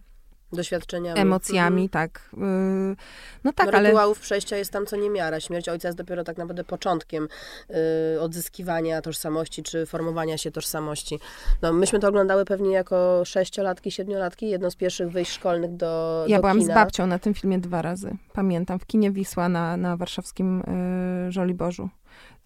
[0.52, 1.20] doświadczeniami.
[1.20, 1.88] Emocjami, mhm.
[1.88, 2.30] tak.
[2.32, 2.96] Yy,
[3.44, 3.88] no tak, no, ale...
[3.88, 5.40] Rytuałów przejścia jest tam co niemiara.
[5.40, 7.28] Śmierć ojca jest dopiero tak naprawdę początkiem
[7.68, 7.76] yy,
[8.20, 11.18] odzyskiwania tożsamości, czy formowania się tożsamości.
[11.62, 16.36] No, myśmy to oglądały pewnie jako sześciolatki, siedmiolatki, jedno z pierwszych wyjść szkolnych do Ja
[16.36, 16.72] do byłam kina.
[16.72, 18.16] z babcią na tym filmie dwa razy.
[18.32, 20.62] Pamiętam, w kinie Wisła na, na warszawskim
[21.26, 21.88] yy, Żoliborzu.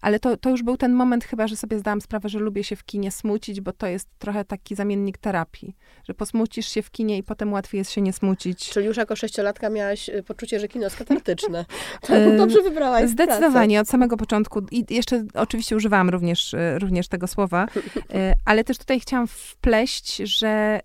[0.05, 2.75] Ale to, to już był ten moment chyba, że sobie zdałam sprawę, że lubię się
[2.75, 5.75] w kinie smucić, bo to jest trochę taki zamiennik terapii.
[6.07, 8.69] Że posmucisz się w kinie i potem łatwiej jest się nie smucić.
[8.69, 11.65] Czyli już jako sześciolatka miałaś y, poczucie, że kino jest katartyczne.
[12.37, 14.61] Dobrze wybrałaś Zdecydowanie, od samego początku.
[14.71, 17.67] I jeszcze oczywiście używałam również, y, również tego słowa.
[18.15, 20.79] Y, ale też tutaj chciałam wpleść, że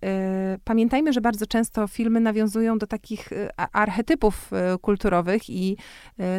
[0.63, 3.29] pamiętajmy, że bardzo często filmy nawiązują do takich
[3.73, 5.77] archetypów kulturowych i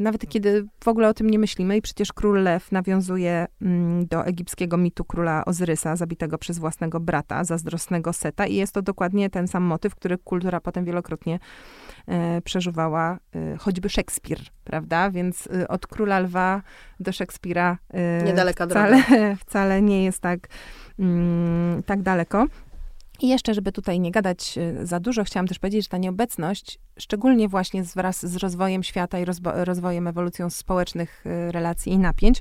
[0.01, 4.27] nawet kiedy w ogóle o tym nie myślimy i przecież Król Lew nawiązuje mm, do
[4.27, 9.49] egipskiego mitu króla Ozyrysa, zabitego przez własnego brata, zazdrosnego Seta i jest to dokładnie ten
[9.49, 11.39] sam motyw, który kultura potem wielokrotnie
[12.07, 15.11] e, przeżywała, e, choćby Szekspir, prawda?
[15.11, 16.63] Więc e, od Króla Lwa
[17.01, 17.79] do Szekspira
[18.25, 19.03] Niedaleka wcale,
[19.47, 20.49] wcale nie jest tak,
[20.99, 22.47] mm, tak daleko.
[23.23, 26.79] I jeszcze, żeby tutaj nie gadać y, za dużo, chciałam też powiedzieć, że ta nieobecność,
[26.99, 29.25] szczególnie właśnie wraz z rozwojem świata i
[29.65, 32.41] rozwojem, ewolucją społecznych y, relacji i napięć,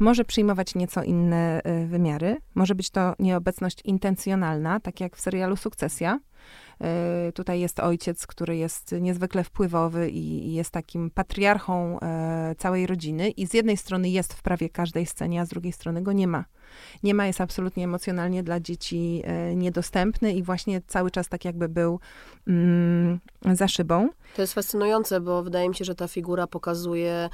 [0.00, 2.36] może przyjmować nieco inne y, wymiary.
[2.54, 6.20] Może być to nieobecność intencjonalna, tak jak w serialu Sukcesja,
[7.34, 13.30] tutaj jest ojciec, który jest niezwykle wpływowy i, i jest takim patriarchą e, całej rodziny
[13.30, 16.26] i z jednej strony jest w prawie każdej scenie, a z drugiej strony go nie
[16.28, 16.44] ma
[17.02, 21.68] nie ma, jest absolutnie emocjonalnie dla dzieci e, niedostępny i właśnie cały czas tak jakby
[21.68, 22.00] był
[22.46, 23.20] mm,
[23.52, 24.08] za szybą.
[24.36, 27.28] To jest fascynujące, bo wydaje mi się, że ta figura pokazuje,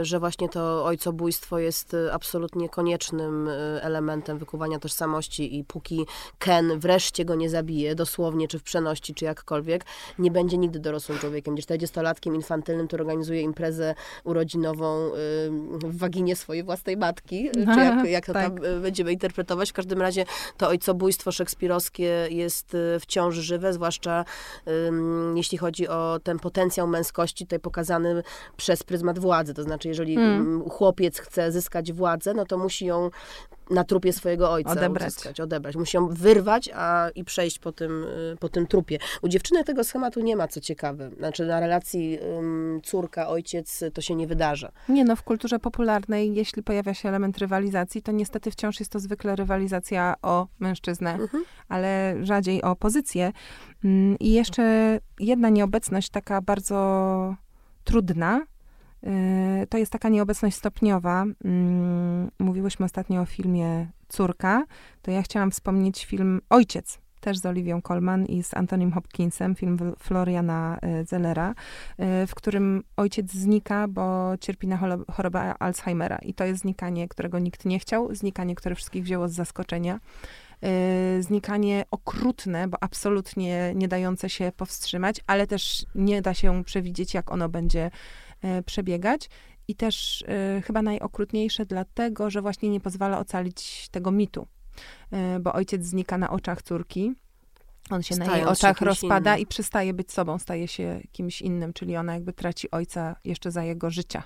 [0.00, 6.06] y, że właśnie to ojcobójstwo jest y, absolutnie koniecznym y, elementem wykuwania tożsamości i póki
[6.38, 9.84] Ken wreszcie go nie zabije, dosłownie, czy w przeności, czy jakkolwiek,
[10.18, 11.54] nie będzie nigdy dorosłym człowiekiem.
[11.54, 15.10] Będzie 40-latkiem infantylnym, który organizuje imprezę urodzinową
[15.84, 18.60] w waginie swojej własnej matki, czy jak, jak to tak.
[18.60, 19.70] tam będziemy interpretować.
[19.70, 20.24] W każdym razie
[20.56, 24.24] to ojcobójstwo szekspirowskie jest wciąż żywe, zwłaszcza
[25.34, 28.22] jeśli chodzi o ten potencjał męskości tutaj pokazany
[28.56, 29.54] przez pryzmat władzy.
[29.54, 30.70] To znaczy, jeżeli mm.
[30.70, 33.10] chłopiec chce zyskać władzę, no to musi ją
[33.70, 35.08] na trupie swojego ojca odebrać.
[35.08, 35.76] Uzyskać, odebrać.
[35.76, 38.98] Musi ją wyrwać a, i przejść po tym, y, po tym trupie.
[39.22, 41.10] U dziewczyny tego schematu nie ma, co ciekawe.
[41.18, 44.72] Znaczy na relacji um, córka, ojciec to się nie wydarza.
[44.88, 49.00] Nie no, w kulturze popularnej, jeśli pojawia się element rywalizacji, to niestety wciąż jest to
[49.00, 51.44] zwykle rywalizacja o mężczyznę, mhm.
[51.68, 53.32] ale rzadziej o pozycję.
[53.84, 57.36] Mm, I jeszcze jedna nieobecność taka bardzo
[57.84, 58.40] trudna,
[59.68, 61.24] to jest taka nieobecność stopniowa.
[61.44, 64.64] Mm, mówiłyśmy ostatnio o filmie Córka,
[65.02, 69.78] to ja chciałam wspomnieć film Ojciec, też z Oliwią Colman i z Antonim Hopkinsem, film
[69.98, 74.78] Floriana y, Zellera, y, w którym ojciec znika, bo cierpi na
[75.12, 76.18] chorobę Alzheimera.
[76.18, 80.00] I to jest znikanie, którego nikt nie chciał, znikanie, które wszystkich wzięło z zaskoczenia.
[81.20, 87.32] Znikanie okrutne, bo absolutnie nie dające się powstrzymać, ale też nie da się przewidzieć, jak
[87.32, 87.90] ono będzie
[88.66, 89.28] przebiegać.
[89.68, 90.22] I też
[90.58, 94.46] y, chyba najokrutniejsze dlatego, że właśnie nie pozwala ocalić tego mitu,
[95.40, 97.12] bo ojciec znika na oczach córki.
[97.90, 99.42] On się Stając na jej oczach rozpada innym.
[99.42, 103.64] i przestaje być sobą, staje się kimś innym, czyli ona jakby traci ojca jeszcze za
[103.64, 104.22] jego życia.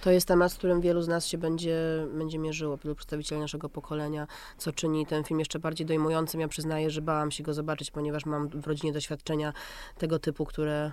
[0.00, 1.76] To jest temat, z którym wielu z nas się będzie,
[2.18, 4.26] będzie mierzyło, wielu przedstawicieli naszego pokolenia,
[4.58, 6.40] co czyni ten film jeszcze bardziej dojmującym.
[6.40, 9.52] Ja przyznaję, że bałam się go zobaczyć, ponieważ mam w rodzinie doświadczenia
[9.98, 10.92] tego typu, które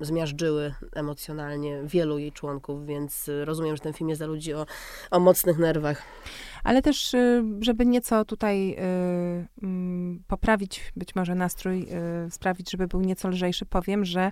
[0.00, 4.66] zmiażdżyły emocjonalnie wielu jej członków, więc rozumiem, że ten film jest dla ludzi o,
[5.10, 6.02] o mocnych nerwach
[6.64, 8.76] ale też, y, żeby nieco tutaj y,
[9.62, 11.82] mm, poprawić być może nastrój,
[12.26, 14.30] y, sprawić, żeby był nieco lżejszy, powiem, że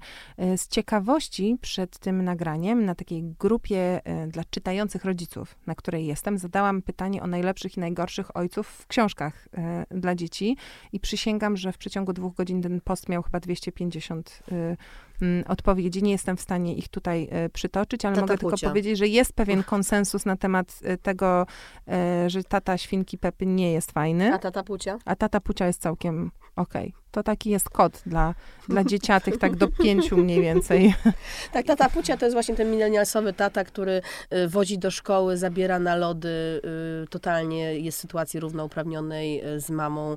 [0.57, 6.83] z ciekawości przed tym nagraniem na takiej grupie dla czytających rodziców, na której jestem, zadałam
[6.83, 9.49] pytanie o najlepszych i najgorszych ojców w książkach
[9.90, 10.57] dla dzieci
[10.92, 14.42] i przysięgam, że w przeciągu dwóch godzin ten post miał chyba 250
[15.21, 16.03] mm, odpowiedzi.
[16.03, 19.62] Nie jestem w stanie ich tutaj przytoczyć, ale Tata mogę tylko powiedzieć, że jest pewien
[19.62, 21.47] konsensus na temat tego,
[22.31, 24.35] że tata świnki Pepy nie jest fajny.
[24.35, 24.99] A tata Pucia?
[25.05, 26.89] A tata Pucia jest całkiem okej.
[26.89, 27.03] Okay.
[27.11, 28.35] To taki jest kod dla,
[28.69, 30.95] dla dzieciatych, tak do pięciu mniej więcej.
[31.53, 34.03] Tak, tata Pucia to jest właśnie ten milenialsowy tata, który
[34.35, 36.61] y, wozi do szkoły, zabiera na lody,
[37.05, 40.17] y, totalnie jest w sytuacji równouprawnionej y, z mamą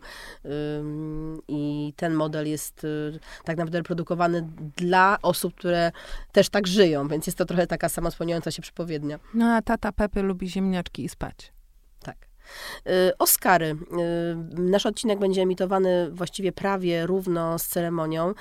[1.48, 2.88] i ten model jest
[3.44, 5.92] tak naprawdę produkowany dla osób, które
[6.32, 9.20] też tak żyją, więc jest to trochę taka sama spełniająca się przypowiednia.
[9.34, 11.56] No a tata Pepy lubi ziemniaczki i spać.
[12.88, 13.66] Y, Oscary.
[13.66, 13.76] Y,
[14.62, 18.30] nasz odcinek będzie emitowany właściwie prawie równo z ceremonią.
[18.30, 18.34] Y,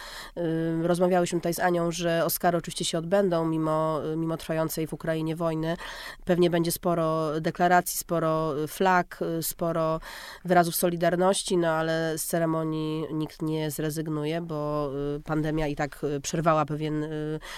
[0.83, 5.77] rozmawiałyśmy tutaj z Anią, że Oscary oczywiście się odbędą mimo, mimo trwającej w Ukrainie wojny.
[6.25, 10.01] Pewnie będzie sporo deklaracji, sporo flag, sporo
[10.45, 14.91] wyrazów solidarności, no ale z ceremonii nikt nie zrezygnuje, bo
[15.25, 17.07] pandemia i tak przerwała pewien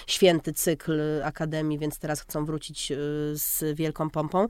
[0.07, 2.93] święty cykl Akademii, więc teraz chcą wrócić
[3.33, 4.47] z wielką pompą.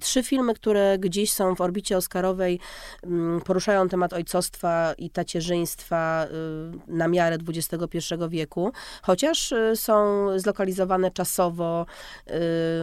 [0.00, 2.60] Trzy filmy, które gdzieś są w orbicie oscarowej,
[3.02, 11.10] mm, poruszają temat ojcostwa i tacierzyństwa y, na miarę XXI wieku, chociaż y, są zlokalizowane
[11.10, 11.86] czasowo
[12.28, 12.32] y,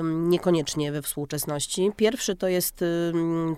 [0.04, 1.92] niekoniecznie we współczesności.
[1.96, 2.84] Pierwszy to jest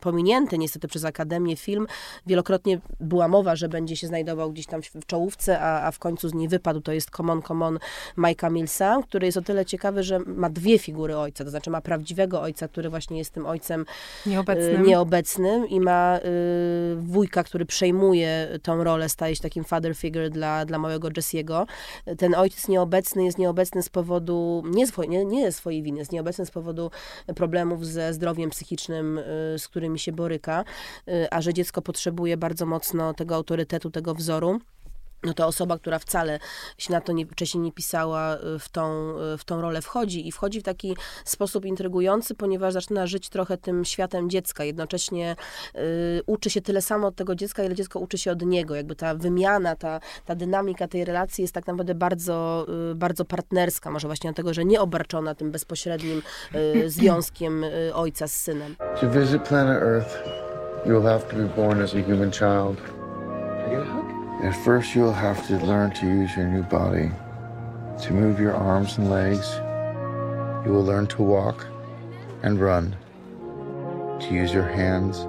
[0.01, 1.87] pominięty niestety przez Akademię film.
[2.27, 6.29] Wielokrotnie była mowa, że będzie się znajdował gdzieś tam w czołówce, a, a w końcu
[6.29, 6.81] z niej wypadł.
[6.81, 7.79] To jest Common Common
[8.17, 11.81] Mike'a Millsa, który jest o tyle ciekawy, że ma dwie figury ojca, to znaczy ma
[11.81, 13.85] prawdziwego ojca, który właśnie jest tym ojcem
[14.25, 20.29] nieobecnym, nieobecnym i ma y, wujka, który przejmuje tą rolę, staje się takim father figure
[20.29, 21.65] dla, dla małego Jesse'ego.
[22.17, 26.45] Ten ojciec nieobecny jest nieobecny z powodu, nie, swoj, nie, nie swojej winy, jest nieobecny
[26.45, 26.91] z powodu
[27.35, 29.23] problemów ze zdrowiem psychicznym, y,
[29.59, 30.63] z którymi się boryka,
[31.07, 34.59] y, a że dziecko potrzebuje bardzo mocno tego autorytetu, tego wzoru
[35.23, 36.39] no to osoba, która wcale
[36.77, 40.27] się na to nie, wcześniej nie pisała, y, w tą, y, w tą rolę wchodzi
[40.27, 44.63] i wchodzi w taki sposób intrygujący, ponieważ zaczyna żyć trochę tym światem dziecka.
[44.63, 45.35] Jednocześnie
[45.75, 48.75] y, uczy się tyle samo od tego dziecka, ile dziecko uczy się od niego.
[48.75, 53.91] Jakby ta wymiana, ta, ta dynamika tej relacji jest tak naprawdę bardzo, y, bardzo partnerska.
[53.91, 56.21] Może właśnie dlatego, że nie obarczona tym bezpośrednim
[56.55, 58.75] y, związkiem y, ojca z synem.
[59.01, 60.17] To visit planet Earth,
[60.85, 63.03] you will have to be born as a human child.
[64.43, 67.09] At first, you'll have to learn to use your new body,
[68.03, 69.47] to move your arms and legs.
[70.65, 71.65] You will learn to walk
[72.43, 72.95] and run,
[74.19, 75.19] to use your hands,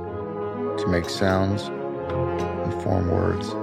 [0.80, 1.70] to make sounds
[2.64, 3.54] and form words.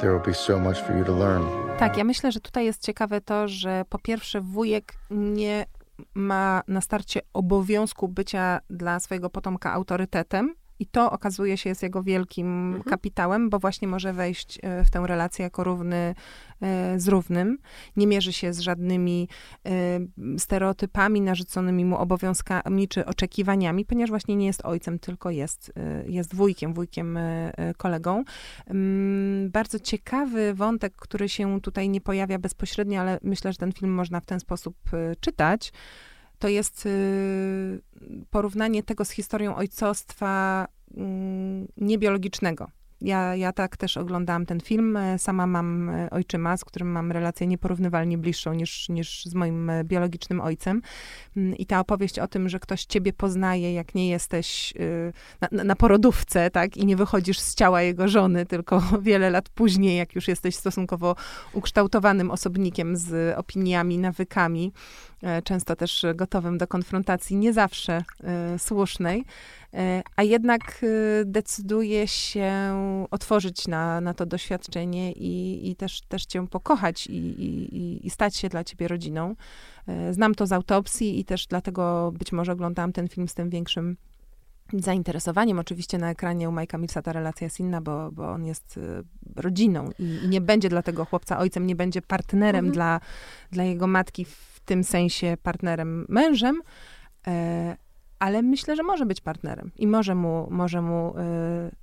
[0.00, 1.42] There will be so much for you to learn.
[1.78, 5.66] Tak, ja myślę, że tutaj jest ciekawe to, że po pierwsze wujek nie
[6.14, 12.02] ma na starcie obowiązku bycia dla swojego potomka autorytetem, i to okazuje się jest jego
[12.02, 12.82] wielkim mhm.
[12.82, 16.14] kapitałem, bo właśnie może wejść e, w tę relację jako równy
[16.60, 17.58] e, z równym.
[17.96, 19.28] Nie mierzy się z żadnymi
[19.66, 19.70] e,
[20.38, 25.72] stereotypami narzuconymi mu obowiązkami czy oczekiwaniami, ponieważ właśnie nie jest ojcem, tylko jest,
[26.06, 27.18] jest wujkiem, wujkiem
[27.76, 28.24] kolegą.
[28.66, 33.94] Mm, bardzo ciekawy wątek, który się tutaj nie pojawia bezpośrednio, ale myślę, że ten film
[33.94, 34.76] można w ten sposób
[35.20, 35.72] czytać
[36.38, 37.80] to jest y,
[38.30, 42.70] porównanie tego z historią ojcostwa mm, niebiologicznego.
[43.00, 44.98] Ja, ja tak też oglądałam ten film.
[45.18, 49.84] Sama mam e, ojczyma, z którym mam relację nieporównywalnie bliższą niż, niż z moim e,
[49.84, 50.82] biologicznym ojcem.
[51.36, 54.74] Mm, I ta opowieść o tym, że ktoś ciebie poznaje, jak nie jesteś
[55.40, 59.98] na, na porodówce, tak, i nie wychodzisz z ciała jego żony, tylko wiele lat później,
[59.98, 61.16] jak już jesteś stosunkowo
[61.52, 64.72] ukształtowanym osobnikiem z opiniami, nawykami,
[65.44, 68.02] często też gotowym do konfrontacji, nie zawsze
[68.58, 69.24] słusznej,
[69.76, 72.50] E, a jednak e, decyduje się
[73.10, 78.36] otworzyć na, na to doświadczenie i, i też, też cię pokochać i, i, i stać
[78.36, 79.36] się dla ciebie rodziną.
[79.86, 83.50] E, znam to z autopsji i też dlatego być może oglądałam ten film z tym
[83.50, 83.96] większym
[84.72, 85.58] zainteresowaniem.
[85.58, 88.80] Oczywiście na ekranie u Majka Millsa ta relacja jest inna, bo, bo on jest
[89.36, 92.72] rodziną i, i nie będzie dla tego chłopca ojcem, nie będzie partnerem mhm.
[92.72, 93.00] dla,
[93.50, 96.62] dla jego matki, w tym sensie partnerem mężem,
[98.18, 101.12] ale myślę, że może być partnerem i może mu, może mu y,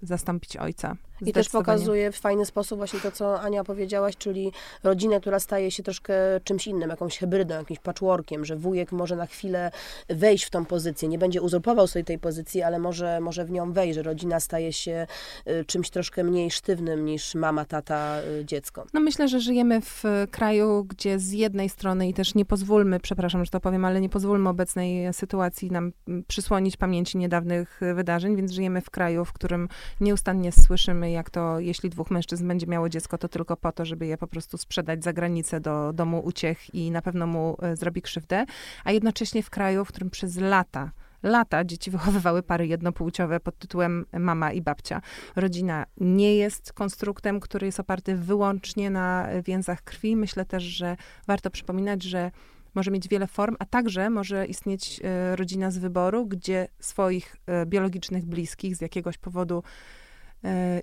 [0.01, 0.95] zastąpić ojca.
[1.25, 4.51] I też pokazuje w fajny sposób właśnie to, co Ania powiedziałaś, czyli
[4.83, 9.25] rodzinę, która staje się troszkę czymś innym, jakąś hybrydą, jakimś patchworkiem, że wujek może na
[9.25, 9.71] chwilę
[10.09, 13.73] wejść w tą pozycję, nie będzie uzurpował sobie tej pozycji, ale może, może w nią
[13.73, 15.07] wejść, że rodzina staje się
[15.47, 18.85] y, czymś troszkę mniej sztywnym niż mama, tata, y, dziecko.
[18.93, 23.45] No myślę, że żyjemy w kraju, gdzie z jednej strony i też nie pozwólmy, przepraszam,
[23.45, 25.91] że to powiem, ale nie pozwólmy obecnej sytuacji nam
[26.27, 29.67] przysłonić pamięci niedawnych wydarzeń, więc żyjemy w kraju, w którym
[30.01, 34.05] nieustannie słyszymy jak to jeśli dwóch mężczyzn będzie miało dziecko, to tylko po to, żeby
[34.05, 38.01] je po prostu sprzedać za granicę do domu uciech i na pewno mu e, zrobi
[38.01, 38.45] krzywdę,
[38.83, 40.91] a jednocześnie w kraju, w którym przez lata
[41.23, 45.01] lata dzieci wychowywały pary jednopłciowe pod tytułem mama i babcia.
[45.35, 50.15] Rodzina nie jest konstruktem, który jest oparty wyłącznie na więzach krwi.
[50.15, 50.97] Myślę też, że
[51.27, 52.31] warto przypominać, że
[52.75, 57.65] może mieć wiele form, a także może istnieć e, rodzina z wyboru, gdzie swoich e,
[57.65, 60.02] biologicznych bliskich z jakiegoś powodu E,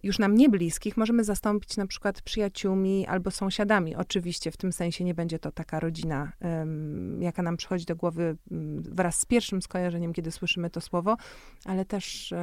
[0.03, 3.97] już nam niebliskich możemy zastąpić na przykład przyjaciółmi albo sąsiadami.
[3.97, 6.33] Oczywiście w tym sensie nie będzie to taka rodzina,
[7.21, 8.37] jaka nam przychodzi do głowy
[8.81, 11.17] wraz z pierwszym skojarzeniem, kiedy słyszymy to słowo,
[11.65, 12.35] ale też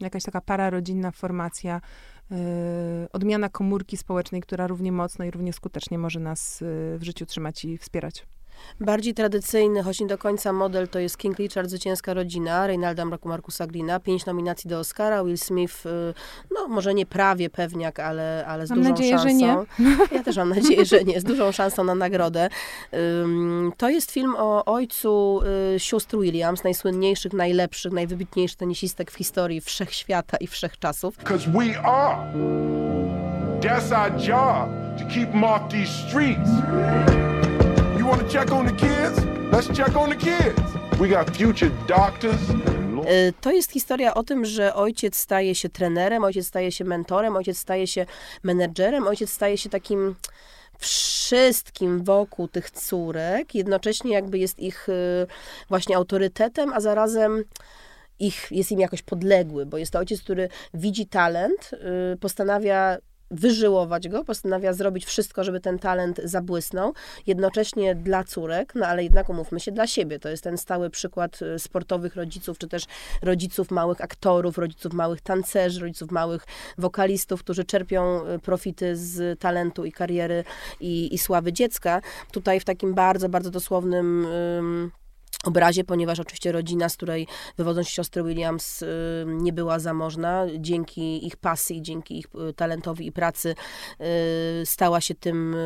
[0.00, 1.80] jakaś taka pararodzinna formacja,
[2.30, 2.36] e,
[3.12, 7.64] odmiana komórki społecznej, która równie mocno i równie skutecznie może nas e, w życiu trzymać
[7.64, 8.26] i wspierać.
[8.80, 13.66] Bardziej tradycyjny, choć nie do końca model, to jest King Richard, Zwycięska Rodzina, Reynalda Markusa
[13.66, 16.14] Greena, pięć nominacji do Oscara, Will Smith, y,
[16.54, 19.28] no może nie prawie pewniak, ale, ale z mam dużą nadzieję, szansą.
[19.28, 19.56] Że nie.
[20.12, 22.48] Ja też mam nadzieję, że nie, z dużą szansą na nagrodę.
[23.76, 25.40] To jest film o ojcu
[25.74, 31.16] y, sióstr Williams, najsłynniejszych, najlepszych, najwybitniejszych tenisistek w historii wszechświata i wszechczasów.
[31.16, 32.16] Because we are.
[33.60, 36.50] That's our job, to keep them off these streets.
[43.40, 47.58] To jest historia o tym, że ojciec staje się trenerem, ojciec staje się mentorem, ojciec
[47.58, 48.06] staje się
[48.42, 50.14] menedżerem, ojciec staje się takim
[50.78, 55.26] wszystkim wokół tych córek, jednocześnie jakby jest ich y,
[55.68, 57.44] właśnie autorytetem, a zarazem
[58.18, 61.70] ich, jest im jakoś podległy, bo jest to ojciec, który widzi talent,
[62.12, 62.96] y, postanawia
[63.30, 66.92] wyżyłować go, postanawia zrobić wszystko, żeby ten talent zabłysnął,
[67.26, 70.18] jednocześnie dla córek, no ale jednak umówmy się, dla siebie.
[70.18, 72.84] To jest ten stały przykład y, sportowych rodziców, czy też
[73.22, 76.46] rodziców małych aktorów, rodziców małych tancerzy, rodziców małych
[76.78, 80.44] wokalistów, którzy czerpią y, profity z talentu i kariery
[80.80, 82.00] i, i sławy dziecka.
[82.32, 84.26] Tutaj w takim bardzo, bardzo dosłownym
[85.44, 87.26] obrazie, ponieważ oczywiście rodzina, z której
[87.56, 88.86] wywodzą się siostry Williams, y,
[89.26, 90.46] nie była zamożna.
[90.58, 93.54] Dzięki ich pasji, dzięki ich y, talentowi i pracy
[94.00, 95.56] y, stała się tym,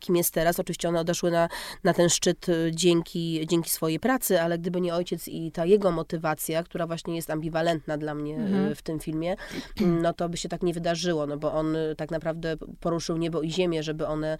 [0.00, 0.60] kim jest teraz.
[0.60, 1.48] Oczywiście one odeszły na,
[1.84, 6.62] na ten szczyt dzięki, dzięki swojej pracy, ale gdyby nie ojciec i ta jego motywacja,
[6.62, 8.74] która właśnie jest ambiwalentna dla mnie mhm.
[8.74, 9.36] w tym filmie,
[10.02, 13.50] no to by się tak nie wydarzyło, no bo on tak naprawdę poruszył niebo i
[13.50, 14.38] ziemię, żeby one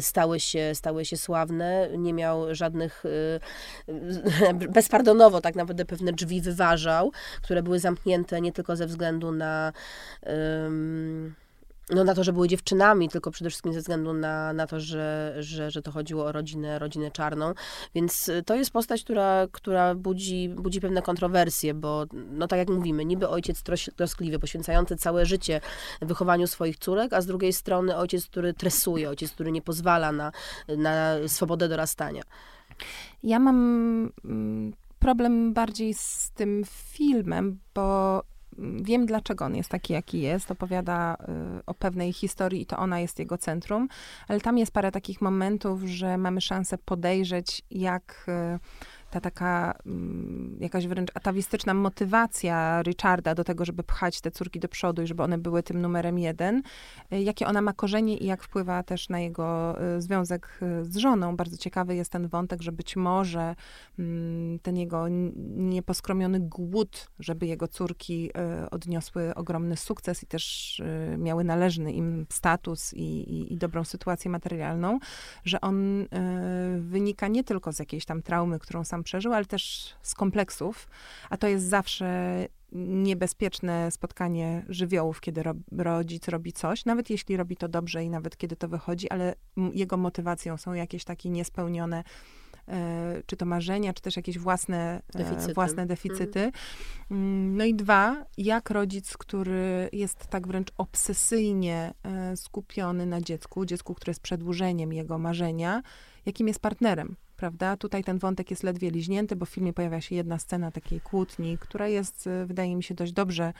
[0.00, 1.88] stały się, stały się sławne.
[1.98, 3.04] Nie miał żadnych
[4.74, 9.72] bezpardonowo tak naprawdę pewne drzwi wyważał, które były zamknięte nie tylko ze względu na
[10.22, 11.34] um,
[11.90, 15.34] no na to, że były dziewczynami, tylko przede wszystkim ze względu na, na to, że,
[15.38, 17.54] że, że to chodziło o rodzinę, rodzinę czarną.
[17.94, 23.04] Więc to jest postać, która, która budzi, budzi pewne kontrowersje, bo no tak jak mówimy,
[23.04, 23.62] niby ojciec
[23.96, 25.60] troskliwy, poświęcający całe życie
[26.02, 30.32] wychowaniu swoich córek, a z drugiej strony ojciec, który tresuje, ojciec, który nie pozwala na,
[30.68, 32.22] na swobodę dorastania.
[33.22, 38.22] Ja mam mm, problem bardziej z tym filmem, bo
[38.58, 40.50] mm, wiem, dlaczego on jest taki, jaki jest.
[40.50, 41.16] Opowiada
[41.60, 43.88] y, o pewnej historii i to ona jest jego centrum,
[44.28, 48.58] ale tam jest parę takich momentów, że mamy szansę podejrzeć, jak y,
[49.14, 54.68] ta taka mm, jakaś wręcz atawistyczna motywacja Richarda do tego, żeby pchać te córki do
[54.68, 56.62] przodu i żeby one były tym numerem jeden,
[57.12, 60.96] y, jakie ona ma korzenie i jak wpływa też na jego y, związek y, z
[60.96, 61.36] żoną.
[61.36, 63.54] Bardzo ciekawy jest ten wątek, że być może
[63.98, 65.08] mm, ten jego
[65.56, 68.30] nieposkromiony głód, żeby jego córki
[68.70, 70.82] odniosły ogromny sukces i też
[71.18, 74.98] miały należny im status i, i, i dobrą sytuację materialną,
[75.44, 76.06] że on
[76.78, 80.88] wynika nie tylko z jakiejś tam traumy, którą sam przeżył, ale też z kompleksów,
[81.30, 87.56] a to jest zawsze niebezpieczne spotkanie żywiołów, kiedy ro, rodzic robi coś, nawet jeśli robi
[87.56, 89.34] to dobrze i nawet kiedy to wychodzi, ale
[89.72, 92.04] jego motywacją są jakieś takie niespełnione
[92.68, 95.54] e, czy to marzenia, czy też jakieś własne e, deficyty.
[95.54, 96.40] własne deficyty.
[97.10, 97.56] Mhm.
[97.56, 103.94] No i dwa, jak rodzic, który jest tak wręcz obsesyjnie e, skupiony na dziecku, dziecku,
[103.94, 105.82] które jest przedłużeniem jego marzenia,
[106.26, 107.76] jakim jest partnerem prawda?
[107.76, 111.58] Tutaj ten wątek jest ledwie liźnięty, bo w filmie pojawia się jedna scena takiej kłótni,
[111.58, 113.52] która jest, y, wydaje mi się, dość dobrze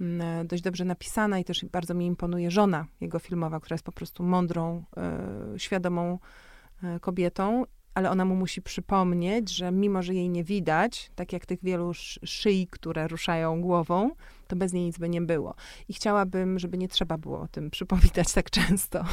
[0.00, 3.92] mm, dość dobrze napisana i też bardzo mi imponuje żona jego filmowa, która jest po
[3.92, 4.84] prostu mądrą,
[5.54, 6.18] y, świadomą
[7.00, 7.64] kobietą,
[7.94, 11.92] ale ona mu musi przypomnieć, że mimo, że jej nie widać, tak jak tych wielu
[12.24, 14.10] szyi, które ruszają głową,
[14.48, 15.54] to bez niej nic by nie było.
[15.88, 19.04] I chciałabym, żeby nie trzeba było o tym przypominać tak często.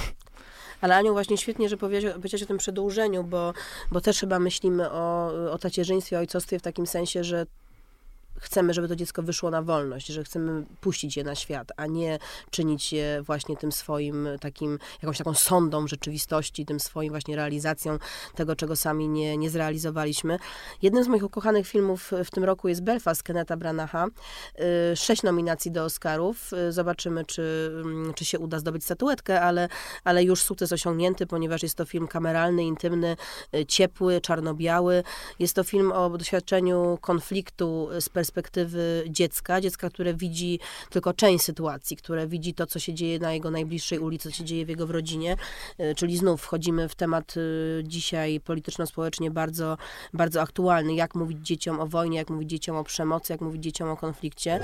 [0.81, 3.53] Ale Aniu, właśnie świetnie, że powiedziałeś o tym przedłużeniu, bo,
[3.91, 7.45] bo też chyba myślimy o, o tacierzyństwie, o ojcostwie w takim sensie, że
[8.39, 12.19] chcemy, żeby to dziecko wyszło na wolność, że chcemy puścić je na świat, a nie
[12.51, 17.97] czynić je właśnie tym swoim takim, jakąś taką sondą rzeczywistości, tym swoim właśnie realizacją
[18.35, 20.39] tego, czego sami nie, nie zrealizowaliśmy.
[20.81, 24.07] Jednym z moich ukochanych filmów w tym roku jest Belfast Keneta Branacha.
[24.91, 26.53] Y, sześć nominacji do Oscarów.
[26.53, 29.69] Y, zobaczymy, czy, mm, czy się uda zdobyć statuetkę, ale,
[30.03, 33.15] ale już sukces osiągnięty, ponieważ jest to film kameralny, intymny,
[33.55, 35.03] y, ciepły, czarno-biały.
[35.39, 40.59] Jest to film o doświadczeniu konfliktu z perspektywy perspektywy dziecka, dziecka, które widzi
[40.89, 44.43] tylko część sytuacji, które widzi to, co się dzieje na jego najbliższej ulicy, co się
[44.43, 45.35] dzieje w jego rodzinie,
[45.77, 49.77] e, czyli znów wchodzimy w temat e, dzisiaj polityczno-społecznie bardzo,
[50.13, 53.89] bardzo aktualny, jak mówić dzieciom o wojnie, jak mówić dzieciom o przemocy, jak mówić dzieciom
[53.89, 54.59] o konflikcie.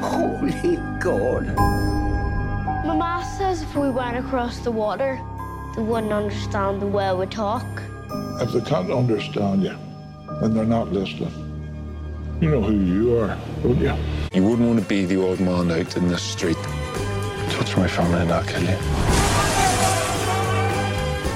[0.00, 1.44] Holy God.
[2.86, 5.18] Mama says if we went across the water,
[5.76, 7.66] they wouldn't understand the way we talk.
[8.40, 9.76] If they can't understand you,
[10.40, 11.47] then they're not listening.
[12.40, 13.92] You know who you are, don't you?
[14.32, 16.56] You wouldn't want to be the old man out in the street.
[17.50, 18.78] Touch my family and I'll kill you.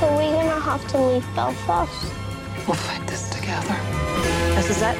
[0.00, 2.14] Are we gonna have to leave Belfast?
[2.68, 3.74] We'll fight this together.
[4.54, 4.96] This is it.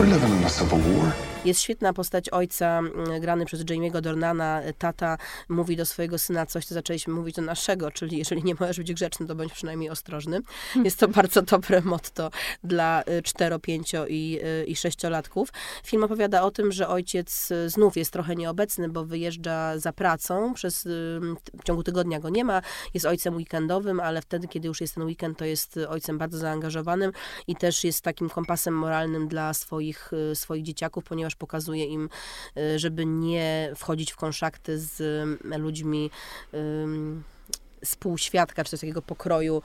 [0.00, 1.12] We're living in a civil war.
[1.48, 4.62] Jest świetna postać ojca, mm, grany przez Jamie'ego Dornana.
[4.78, 5.18] Tata
[5.48, 8.94] mówi do swojego syna coś, co zaczęliśmy mówić do naszego, czyli jeżeli nie możesz być
[8.94, 10.40] grzeczny, to bądź przynajmniej ostrożny.
[10.84, 12.30] Jest to bardzo dobre motto
[12.64, 15.48] dla y, cztero, pięcio i, y, i sześciolatków.
[15.84, 20.54] Film opowiada o tym, że ojciec y, znów jest trochę nieobecny, bo wyjeżdża za pracą.
[20.54, 20.84] Przez,
[21.60, 22.62] w ciągu tygodnia go nie ma.
[22.94, 27.12] Jest ojcem weekendowym, ale wtedy, kiedy już jest ten weekend, to jest ojcem bardzo zaangażowanym
[27.46, 32.08] i też jest takim kompasem moralnym dla swoich, swoich dzieciaków, ponieważ pokazuje im,
[32.58, 36.10] y, żeby nie wchodzić w konszakty z y, ludźmi
[36.54, 37.24] ym,
[37.84, 39.62] z półświadka, czy coś takiego pokroju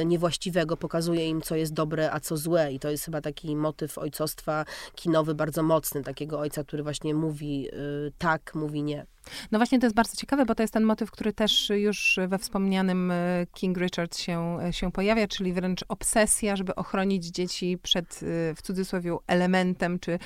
[0.00, 2.72] y, niewłaściwego, pokazuje im, co jest dobre, a co złe.
[2.72, 7.68] I to jest chyba taki motyw ojcostwa kinowy bardzo mocny, takiego ojca, który właśnie mówi
[7.68, 9.06] y, tak, mówi nie.
[9.52, 12.38] No właśnie to jest bardzo ciekawe, bo to jest ten motyw, który też już we
[12.38, 18.20] wspomnianym e, King Richard się, e, się pojawia, czyli wręcz obsesja, żeby ochronić dzieci przed,
[18.22, 20.18] e, w cudzysłowie, elementem czy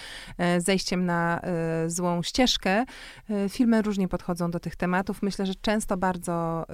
[0.59, 1.41] zejściem na
[1.87, 2.85] złą ścieżkę.
[3.49, 5.23] Filmy różnie podchodzą do tych tematów.
[5.23, 6.65] Myślę, że często bardzo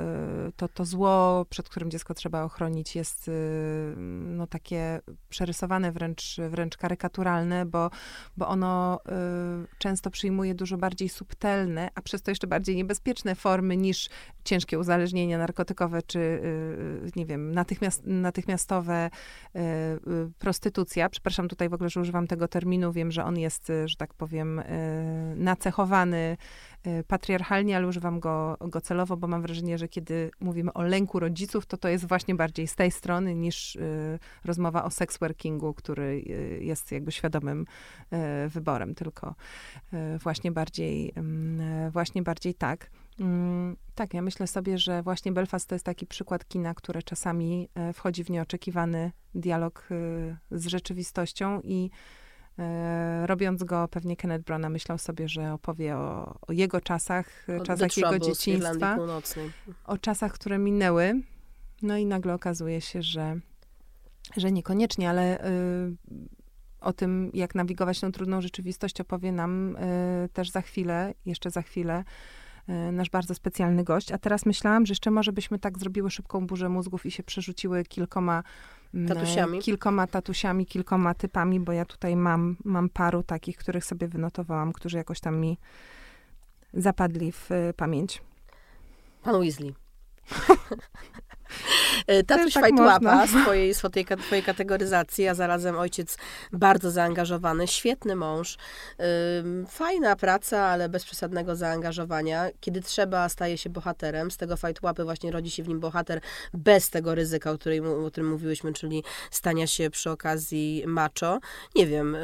[0.57, 3.31] to, to zło, przed którym dziecko trzeba ochronić, jest
[4.27, 7.91] no, takie przerysowane, wręcz, wręcz karykaturalne, bo,
[8.37, 9.01] bo ono
[9.79, 14.09] często przyjmuje dużo bardziej subtelne, a przez to jeszcze bardziej niebezpieczne formy niż
[14.45, 19.11] ciężkie uzależnienia narkotykowe, czy y, nie wiem, natychmiast, natychmiastowe
[19.57, 19.99] y, y,
[20.39, 21.09] prostytucja.
[21.09, 22.93] Przepraszam tutaj w ogóle, że używam tego terminu.
[22.93, 24.63] Wiem, że on jest, że tak powiem,
[25.37, 26.37] nacechowany
[27.07, 31.67] patriarchalnie, ale używam go, go celowo, bo mam wrażenie, że kiedy mówimy o lęku rodziców,
[31.67, 33.79] to to jest właśnie bardziej z tej strony niż
[34.45, 36.21] rozmowa o sex workingu, który
[36.61, 37.67] jest jakby świadomym
[38.49, 39.35] wyborem, tylko
[40.23, 42.91] właśnie bardziej, mm, właśnie bardziej tak.
[43.21, 47.69] Mm, tak, ja myślę sobie, że właśnie Belfast to jest taki przykład kina, które czasami
[47.75, 52.24] e, wchodzi w nieoczekiwany dialog e, z rzeczywistością i e,
[53.27, 57.97] robiąc go, pewnie Kenneth Branagh myślał sobie, że opowie o, o jego czasach, Od czasach
[57.97, 58.99] jego dzieciństwa,
[59.85, 61.21] o czasach, które minęły.
[61.83, 63.41] No i nagle okazuje się, że,
[64.37, 65.97] że niekoniecznie, ale y,
[66.81, 71.63] o tym, jak nawigować tą trudną rzeczywistość, opowie nam y, też za chwilę, jeszcze za
[71.63, 72.05] chwilę,
[72.69, 74.13] y, nasz bardzo specjalny gość.
[74.13, 77.85] A teraz myślałam, że jeszcze może byśmy tak zrobiły szybką burzę mózgów i się przerzuciły
[77.85, 78.43] kilkoma
[79.09, 84.73] tatusiami, kilkoma, tatusiami, kilkoma typami, bo ja tutaj mam, mam paru takich, których sobie wynotowałam,
[84.73, 85.59] którzy jakoś tam mi
[86.75, 88.23] zapadli w y, pamięć.
[89.23, 89.75] Pan Weasley.
[92.07, 96.17] E, tatuś tak Fajtłapa z twojej, twojej, twojej kategoryzacji, a zarazem ojciec
[96.53, 98.57] bardzo zaangażowany, świetny mąż,
[99.69, 102.49] fajna praca, ale bez przesadnego zaangażowania.
[102.61, 104.31] Kiedy trzeba, staje się bohaterem.
[104.31, 106.21] Z tego Fajtłapy właśnie rodzi się w nim bohater
[106.55, 111.41] bez tego ryzyka, o którym, o którym mówiłyśmy, czyli stania się przy okazji macho.
[111.75, 112.19] Nie wiem, y,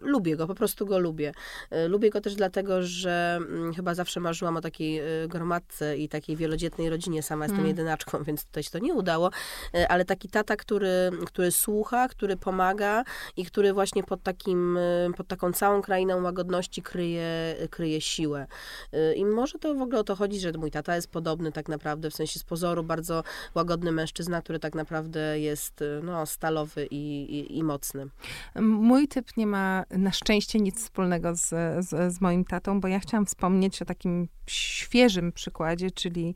[0.00, 1.32] lubię go, po prostu go lubię.
[1.72, 6.08] Y, lubię go też dlatego, że mm, chyba zawsze marzyłam o takiej y, gromadce i
[6.08, 7.22] takiej wielodzietnej rodzinie.
[7.22, 7.68] Sama jestem mm.
[7.68, 9.30] jedynaczką, więc tutaj się to nie udało,
[9.74, 13.04] e, ale taki tata, który, który słucha, który pomaga
[13.36, 14.80] i który właśnie pod takim, e,
[15.16, 18.46] pod taką całą krainą łagodności kryje, kryje siłę.
[18.92, 21.68] E, I może to w ogóle o to chodzi, że mój tata jest podobny tak
[21.68, 23.22] naprawdę, w sensie z pozoru bardzo
[23.54, 28.06] łagodny mężczyzna, który tak naprawdę jest no, stalowy i, i, i mocny.
[28.60, 31.48] Mój typ nie ma na szczęście nic wspólnego z,
[31.88, 36.34] z, z moim tatą, bo ja chciałam wspomnieć o takim świeżym przykładzie, czyli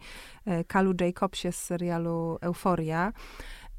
[0.67, 3.13] Kalu Jacobsie z serialu Euforia.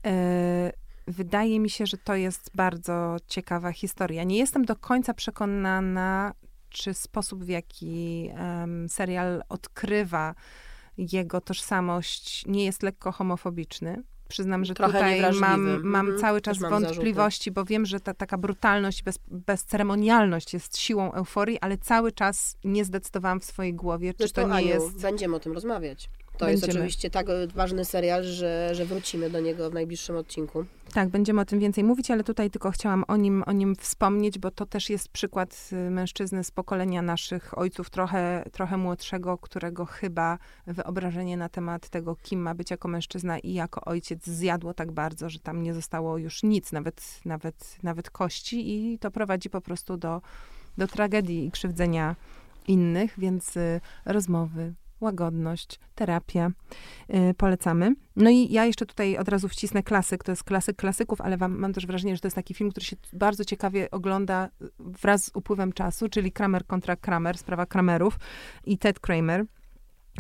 [0.06, 0.72] E,
[1.08, 4.24] wydaje mi się, że to jest bardzo ciekawa historia.
[4.24, 6.34] Nie jestem do końca przekonana,
[6.70, 10.36] czy sposób, w jaki um, serial odkrywa
[10.98, 14.04] jego tożsamość, nie jest lekko homofobiczny.
[14.28, 16.22] Przyznam, że Trochę tutaj mam, mam mhm.
[16.22, 21.78] cały czas wątpliwości, bo wiem, że ta taka brutalność, bez, bezceremonialność jest siłą euforii, ale
[21.78, 25.02] cały czas nie zdecydowałam w swojej głowie, czy Zresztą, to nie Aniu, jest...
[25.02, 26.10] Będziemy o tym rozmawiać.
[26.38, 26.68] To będziemy.
[26.68, 30.66] jest oczywiście tak ważny serial, że, że wrócimy do niego w najbliższym odcinku.
[30.94, 34.40] Tak, będziemy o tym więcej mówić, ale tutaj tylko chciałam o nim, o nim wspomnieć,
[34.40, 39.86] bo to też jest przykład y, mężczyzny z pokolenia naszych ojców, trochę, trochę młodszego, którego
[39.86, 44.92] chyba wyobrażenie na temat tego, kim ma być jako mężczyzna i jako ojciec zjadło tak
[44.92, 49.62] bardzo, że tam nie zostało już nic, nawet, nawet, nawet kości i to prowadzi po
[49.62, 50.22] prostu do,
[50.78, 52.16] do tragedii i krzywdzenia
[52.68, 56.52] innych, więc y, rozmowy, łagodność, terapia.
[57.10, 57.96] Yy, polecamy.
[58.16, 60.24] No i ja jeszcze tutaj od razu wcisnę klasyk.
[60.24, 62.86] To jest klasyk klasyków, ale wam, mam też wrażenie, że to jest taki film, który
[62.86, 68.20] się bardzo ciekawie ogląda wraz z upływem czasu, czyli Kramer kontra Kramer, sprawa Kramerów
[68.66, 69.46] i Ted Kramer,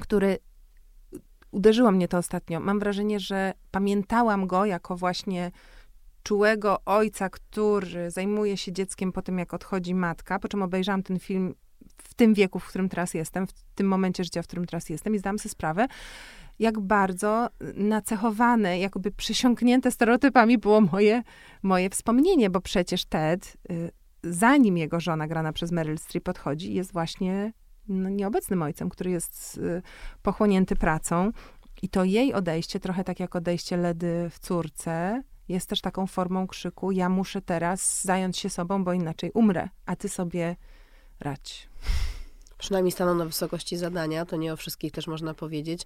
[0.01, 0.37] który
[1.51, 2.59] uderzyło mnie to ostatnio.
[2.59, 5.51] Mam wrażenie, że pamiętałam go jako właśnie
[6.23, 11.19] czułego ojca, który zajmuje się dzieckiem po tym, jak odchodzi matka, po czym obejrzałam ten
[11.19, 11.55] film
[12.07, 15.15] w tym wieku, w którym teraz jestem, w tym momencie życia, w którym teraz jestem
[15.15, 15.87] i zdałam sobie sprawę,
[16.59, 21.23] jak bardzo nacechowane, jakby przysiągnięte stereotypami było moje,
[21.63, 23.91] moje wspomnienie, bo przecież Ted, y,
[24.23, 27.53] zanim jego żona grana przez Meryl Streep odchodzi, jest właśnie
[27.87, 29.81] no, nieobecnym ojcem, który jest y,
[30.21, 31.31] pochłonięty pracą.
[31.81, 36.47] I to jej odejście, trochę tak jak odejście Ledy w córce, jest też taką formą
[36.47, 40.55] krzyku: Ja muszę teraz zająć się sobą, bo inaczej umrę, a ty sobie
[41.19, 41.69] radź
[42.57, 45.81] przynajmniej staną na wysokości zadania, to nie o wszystkich też można powiedzieć.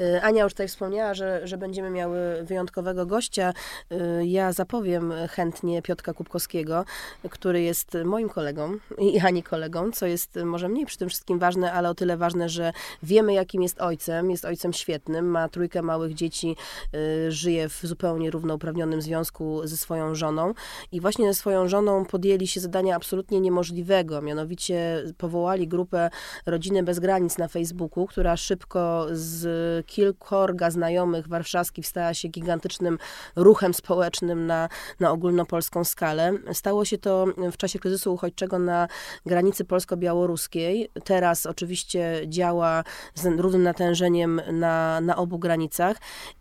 [0.00, 3.52] Y, Ania już tutaj wspomniała, że, że będziemy miały wyjątkowego gościa.
[3.92, 6.84] Y, ja zapowiem chętnie Piotka Kubkowskiego,
[7.30, 11.72] który jest moim kolegą i Ani kolegą, co jest może mniej przy tym wszystkim ważne,
[11.72, 12.72] ale o tyle ważne, że
[13.02, 14.30] wiemy jakim jest ojcem.
[14.30, 16.56] Jest ojcem świetnym, ma trójkę małych dzieci,
[16.94, 20.54] y, żyje w zupełnie równouprawnionym związku ze swoją żoną
[20.92, 26.10] i właśnie ze swoją żoną podjęli się zadania absolutnie niemożliwego, mianowicie powołali grupę
[26.46, 32.98] Rodziny Bez Granic na Facebooku, która szybko z kilkorga znajomych warszawskich stała się gigantycznym
[33.36, 34.68] ruchem społecznym na,
[35.00, 36.32] na ogólnopolską skalę.
[36.52, 38.88] Stało się to w czasie kryzysu uchodźczego na
[39.26, 40.90] granicy polsko-białoruskiej.
[41.04, 42.84] Teraz oczywiście działa
[43.14, 45.96] z równym natężeniem na, na obu granicach.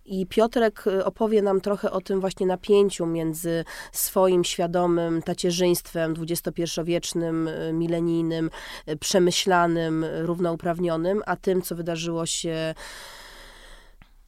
[0.05, 8.49] I Piotrek opowie nam trochę o tym właśnie napięciu między swoim świadomym tacierzyństwem XXI-wiecznym, milenijnym,
[8.89, 8.97] y,
[9.63, 12.75] przemyślanym, równouprawnionym, a tym, co wydarzyło się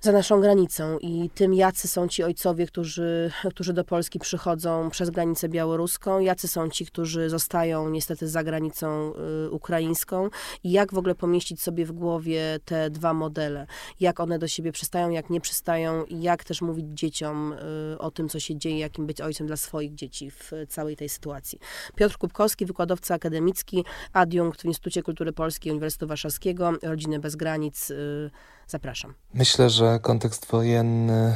[0.06, 5.10] za naszą granicą i tym, jacy są ci ojcowie, którzy, którzy do Polski przychodzą przez
[5.10, 9.14] granicę białoruską, jacy są ci, którzy zostają niestety za granicą
[9.46, 10.30] y, ukraińską
[10.64, 13.68] i jak w ogóle pomieścić sobie w głowie te dwa modele,
[14.00, 17.54] jak one do siebie przystają, jak nie przystają i jak też mówić dzieciom
[17.94, 21.10] y, o tym, co się dzieje, jakim być ojcem dla swoich dzieci w całej tej
[21.10, 21.60] sytuacji.
[21.96, 28.30] Piotr Kubkowski, wykładowca akademicki, adiunkt w Instytucie Kultury Polskiej Uniwersytetu Warszawskiego, Rodziny Bez Granic, y,
[28.68, 29.14] Zapraszam.
[29.34, 31.36] Myślę, że kontekst wojenny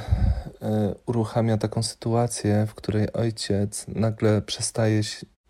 [0.61, 5.01] e, uruchamia taką sytuację, w której ojciec nagle przestaje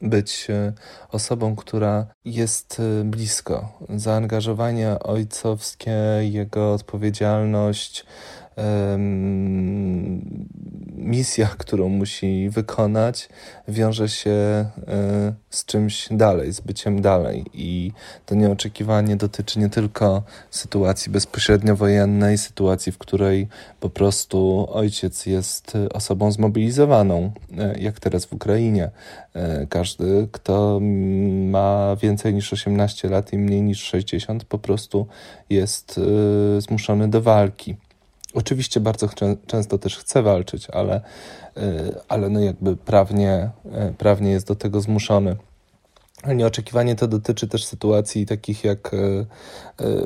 [0.02, 0.74] być e,
[1.10, 3.78] osobą, która jest e, blisko.
[3.90, 8.06] Zaangażowanie ojcowskie, jego odpowiedzialność,
[11.10, 13.30] misja, którą musi wykonać,
[13.68, 14.70] wiąże się e,
[15.50, 17.46] z czymś dalej, z byciem dalej.
[17.54, 17.92] I
[18.26, 23.48] to nieoczekiwanie dotyczy nie tylko sytuacji bezpośrednio wojennej, sytuacji, w której
[23.80, 28.90] po prostu ojciec jest osobą zmobilizowaną, e, jak teraz w Ukrainie.
[29.34, 30.80] E, każdy, kto
[31.50, 35.08] ma więcej niż 18 lat i mniej niż 60, po prostu
[35.50, 36.00] jest
[36.60, 37.76] zmuszony do walki.
[38.34, 39.10] Oczywiście bardzo
[39.48, 41.02] często też chce walczyć, ale,
[41.58, 41.62] y,
[42.08, 43.50] ale no jakby prawnie,
[43.90, 45.36] y, prawnie jest do tego zmuszony.
[46.36, 49.26] Nieoczekiwanie to dotyczy też sytuacji takich jak y,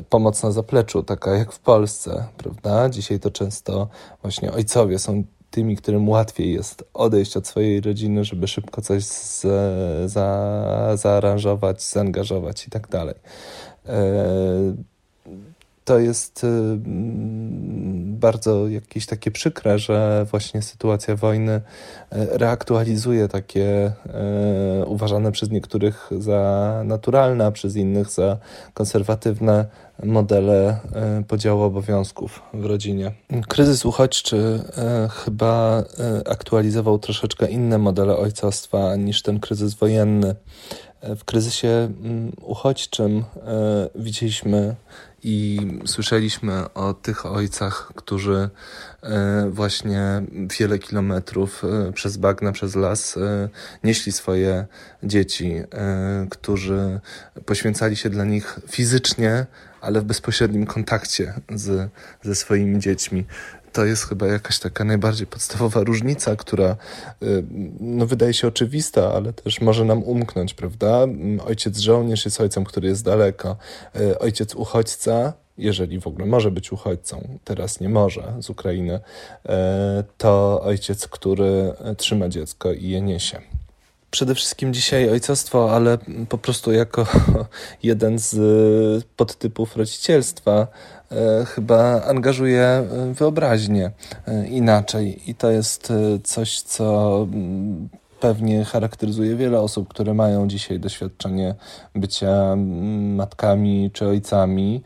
[0.09, 2.89] pomoc na zapleczu, taka jak w Polsce, prawda?
[2.89, 3.88] Dzisiaj to często
[4.21, 9.41] właśnie ojcowie są tymi, którym łatwiej jest odejść od swojej rodziny, żeby szybko coś z,
[10.11, 13.15] za, zaaranżować, zaangażować i tak dalej
[15.86, 16.45] to jest
[18.24, 21.61] bardzo jakieś takie przykre, że właśnie sytuacja wojny y,
[22.38, 23.91] reaktualizuje takie
[24.82, 28.38] y, uważane przez niektórych za naturalne, a przez innych za
[28.74, 29.65] konserwatywne
[30.03, 30.80] modele
[31.28, 33.11] podziału obowiązków w rodzinie.
[33.47, 34.63] Kryzys uchodźczy
[35.09, 35.84] chyba
[36.26, 40.36] aktualizował troszeczkę inne modele ojcostwa niż ten kryzys wojenny.
[41.01, 43.24] W kryzysie mm, uchodźczym
[43.95, 44.76] widzieliśmy
[45.24, 48.49] i słyszeliśmy o tych ojcach, którzy
[49.03, 50.24] e, właśnie
[50.59, 53.49] wiele kilometrów e, przez bagna, przez las e,
[53.84, 54.65] nieśli swoje
[55.03, 55.55] dzieci,
[56.30, 56.99] którzy
[57.45, 59.45] poświęcali się dla nich fizycznie,
[59.82, 61.89] ale w bezpośrednim kontakcie z,
[62.21, 63.26] ze swoimi dziećmi
[63.74, 66.76] to jest chyba jakaś taka najbardziej podstawowa różnica, która
[67.24, 67.43] y,
[67.80, 71.05] no, wydaje się oczywista, ale też może nam umknąć, prawda?
[71.45, 73.57] Ojciec żołnierz jest ojcem, który jest daleko.
[73.95, 79.49] Y, ojciec uchodźca, jeżeli w ogóle może być uchodźcą, teraz nie może z Ukrainy, y,
[80.17, 83.41] to ojciec, który trzyma dziecko i je niesie
[84.14, 85.97] przede wszystkim dzisiaj ojcostwo, ale
[86.30, 87.05] po prostu jako
[87.84, 88.36] jeden z
[89.16, 90.68] podtypów rodzicielstwa
[91.14, 93.91] E, chyba angażuje e, wyobraźnię
[94.49, 95.30] inaczej.
[95.30, 95.93] I to jest
[96.24, 97.89] coś, co mm,
[98.20, 101.55] pewnie charakteryzuje wiele osób, które mają dzisiaj doświadczenie
[101.95, 104.82] bycia mm, matkami czy ojcami.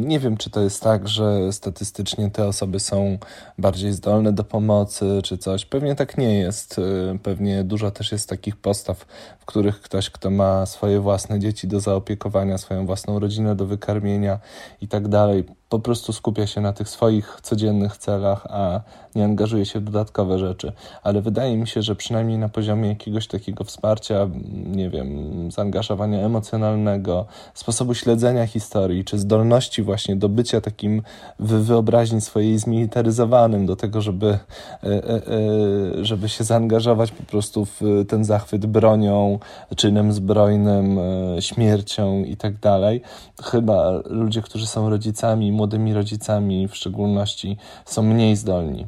[0.00, 3.18] Nie wiem, czy to jest tak, że statystycznie te osoby są
[3.58, 5.64] bardziej zdolne do pomocy, czy coś.
[5.64, 6.78] Pewnie tak nie jest.
[6.78, 9.06] E, pewnie dużo też jest takich postaw,
[9.38, 14.38] w których ktoś, kto ma swoje własne dzieci do zaopiekowania, swoją własną rodzinę do wykarmienia
[14.80, 18.80] i tak dalej, po prostu skupia się na tych swoich codziennych celach, a
[19.14, 20.72] nie angażuje się w dodatkowe rzeczy.
[21.02, 24.28] Ale wydaje mi się, że przynajmniej na poziomie jakiegoś takiego wsparcia,
[24.66, 31.02] nie wiem, zaangażowania emocjonalnego, sposobu śledzenia historii, czy zdolności właśnie do bycia takim
[31.38, 34.38] w wyobraźni swojej zmilitaryzowanym, do tego, żeby, e,
[34.82, 39.38] e, e, żeby się zaangażować po prostu w ten zachwyt bronią,
[39.76, 40.98] czynem zbrojnym,
[41.40, 43.02] śmiercią i tak dalej.
[43.42, 48.86] Chyba ludzie, którzy są rodzicami, młodymi rodzicami w szczególności, są mniej zdolni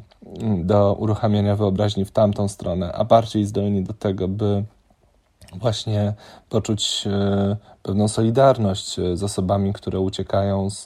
[0.63, 4.63] do uruchamiania wyobraźni w tamtą stronę, a bardziej zdolni do tego, by
[5.55, 6.13] właśnie
[6.49, 7.07] poczuć
[7.83, 10.83] pewną solidarność e, z osobami, które uciekają z,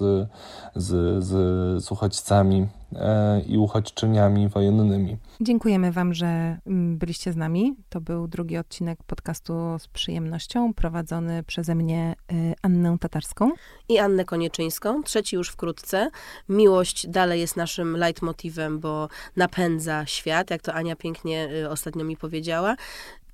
[0.76, 5.18] z, z, z uchodźcami e, i uchodźczyniami wojennymi.
[5.41, 7.76] Dziękujemy Wam, że mm, byliście z nami.
[7.89, 12.16] To był drugi odcinek podcastu z przyjemnością, prowadzony przeze mnie
[12.62, 13.52] Annę Tatarską
[13.89, 15.04] i Annę Konieczyńską.
[15.04, 16.10] Trzeci już wkrótce.
[16.50, 22.76] Miłość dalej jest naszym leitmotivem, bo napędza świat, jak to Ania pięknie ostatnio mi powiedziała.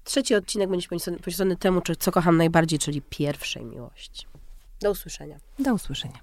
[0.04, 0.88] Trzeci odcinek będzie
[1.24, 4.26] poświęcony temu, czy, co kocham najbardziej, czyli pierwszej miłości.
[4.82, 5.38] Do usłyszenia.
[5.60, 6.20] Do usłyszenia.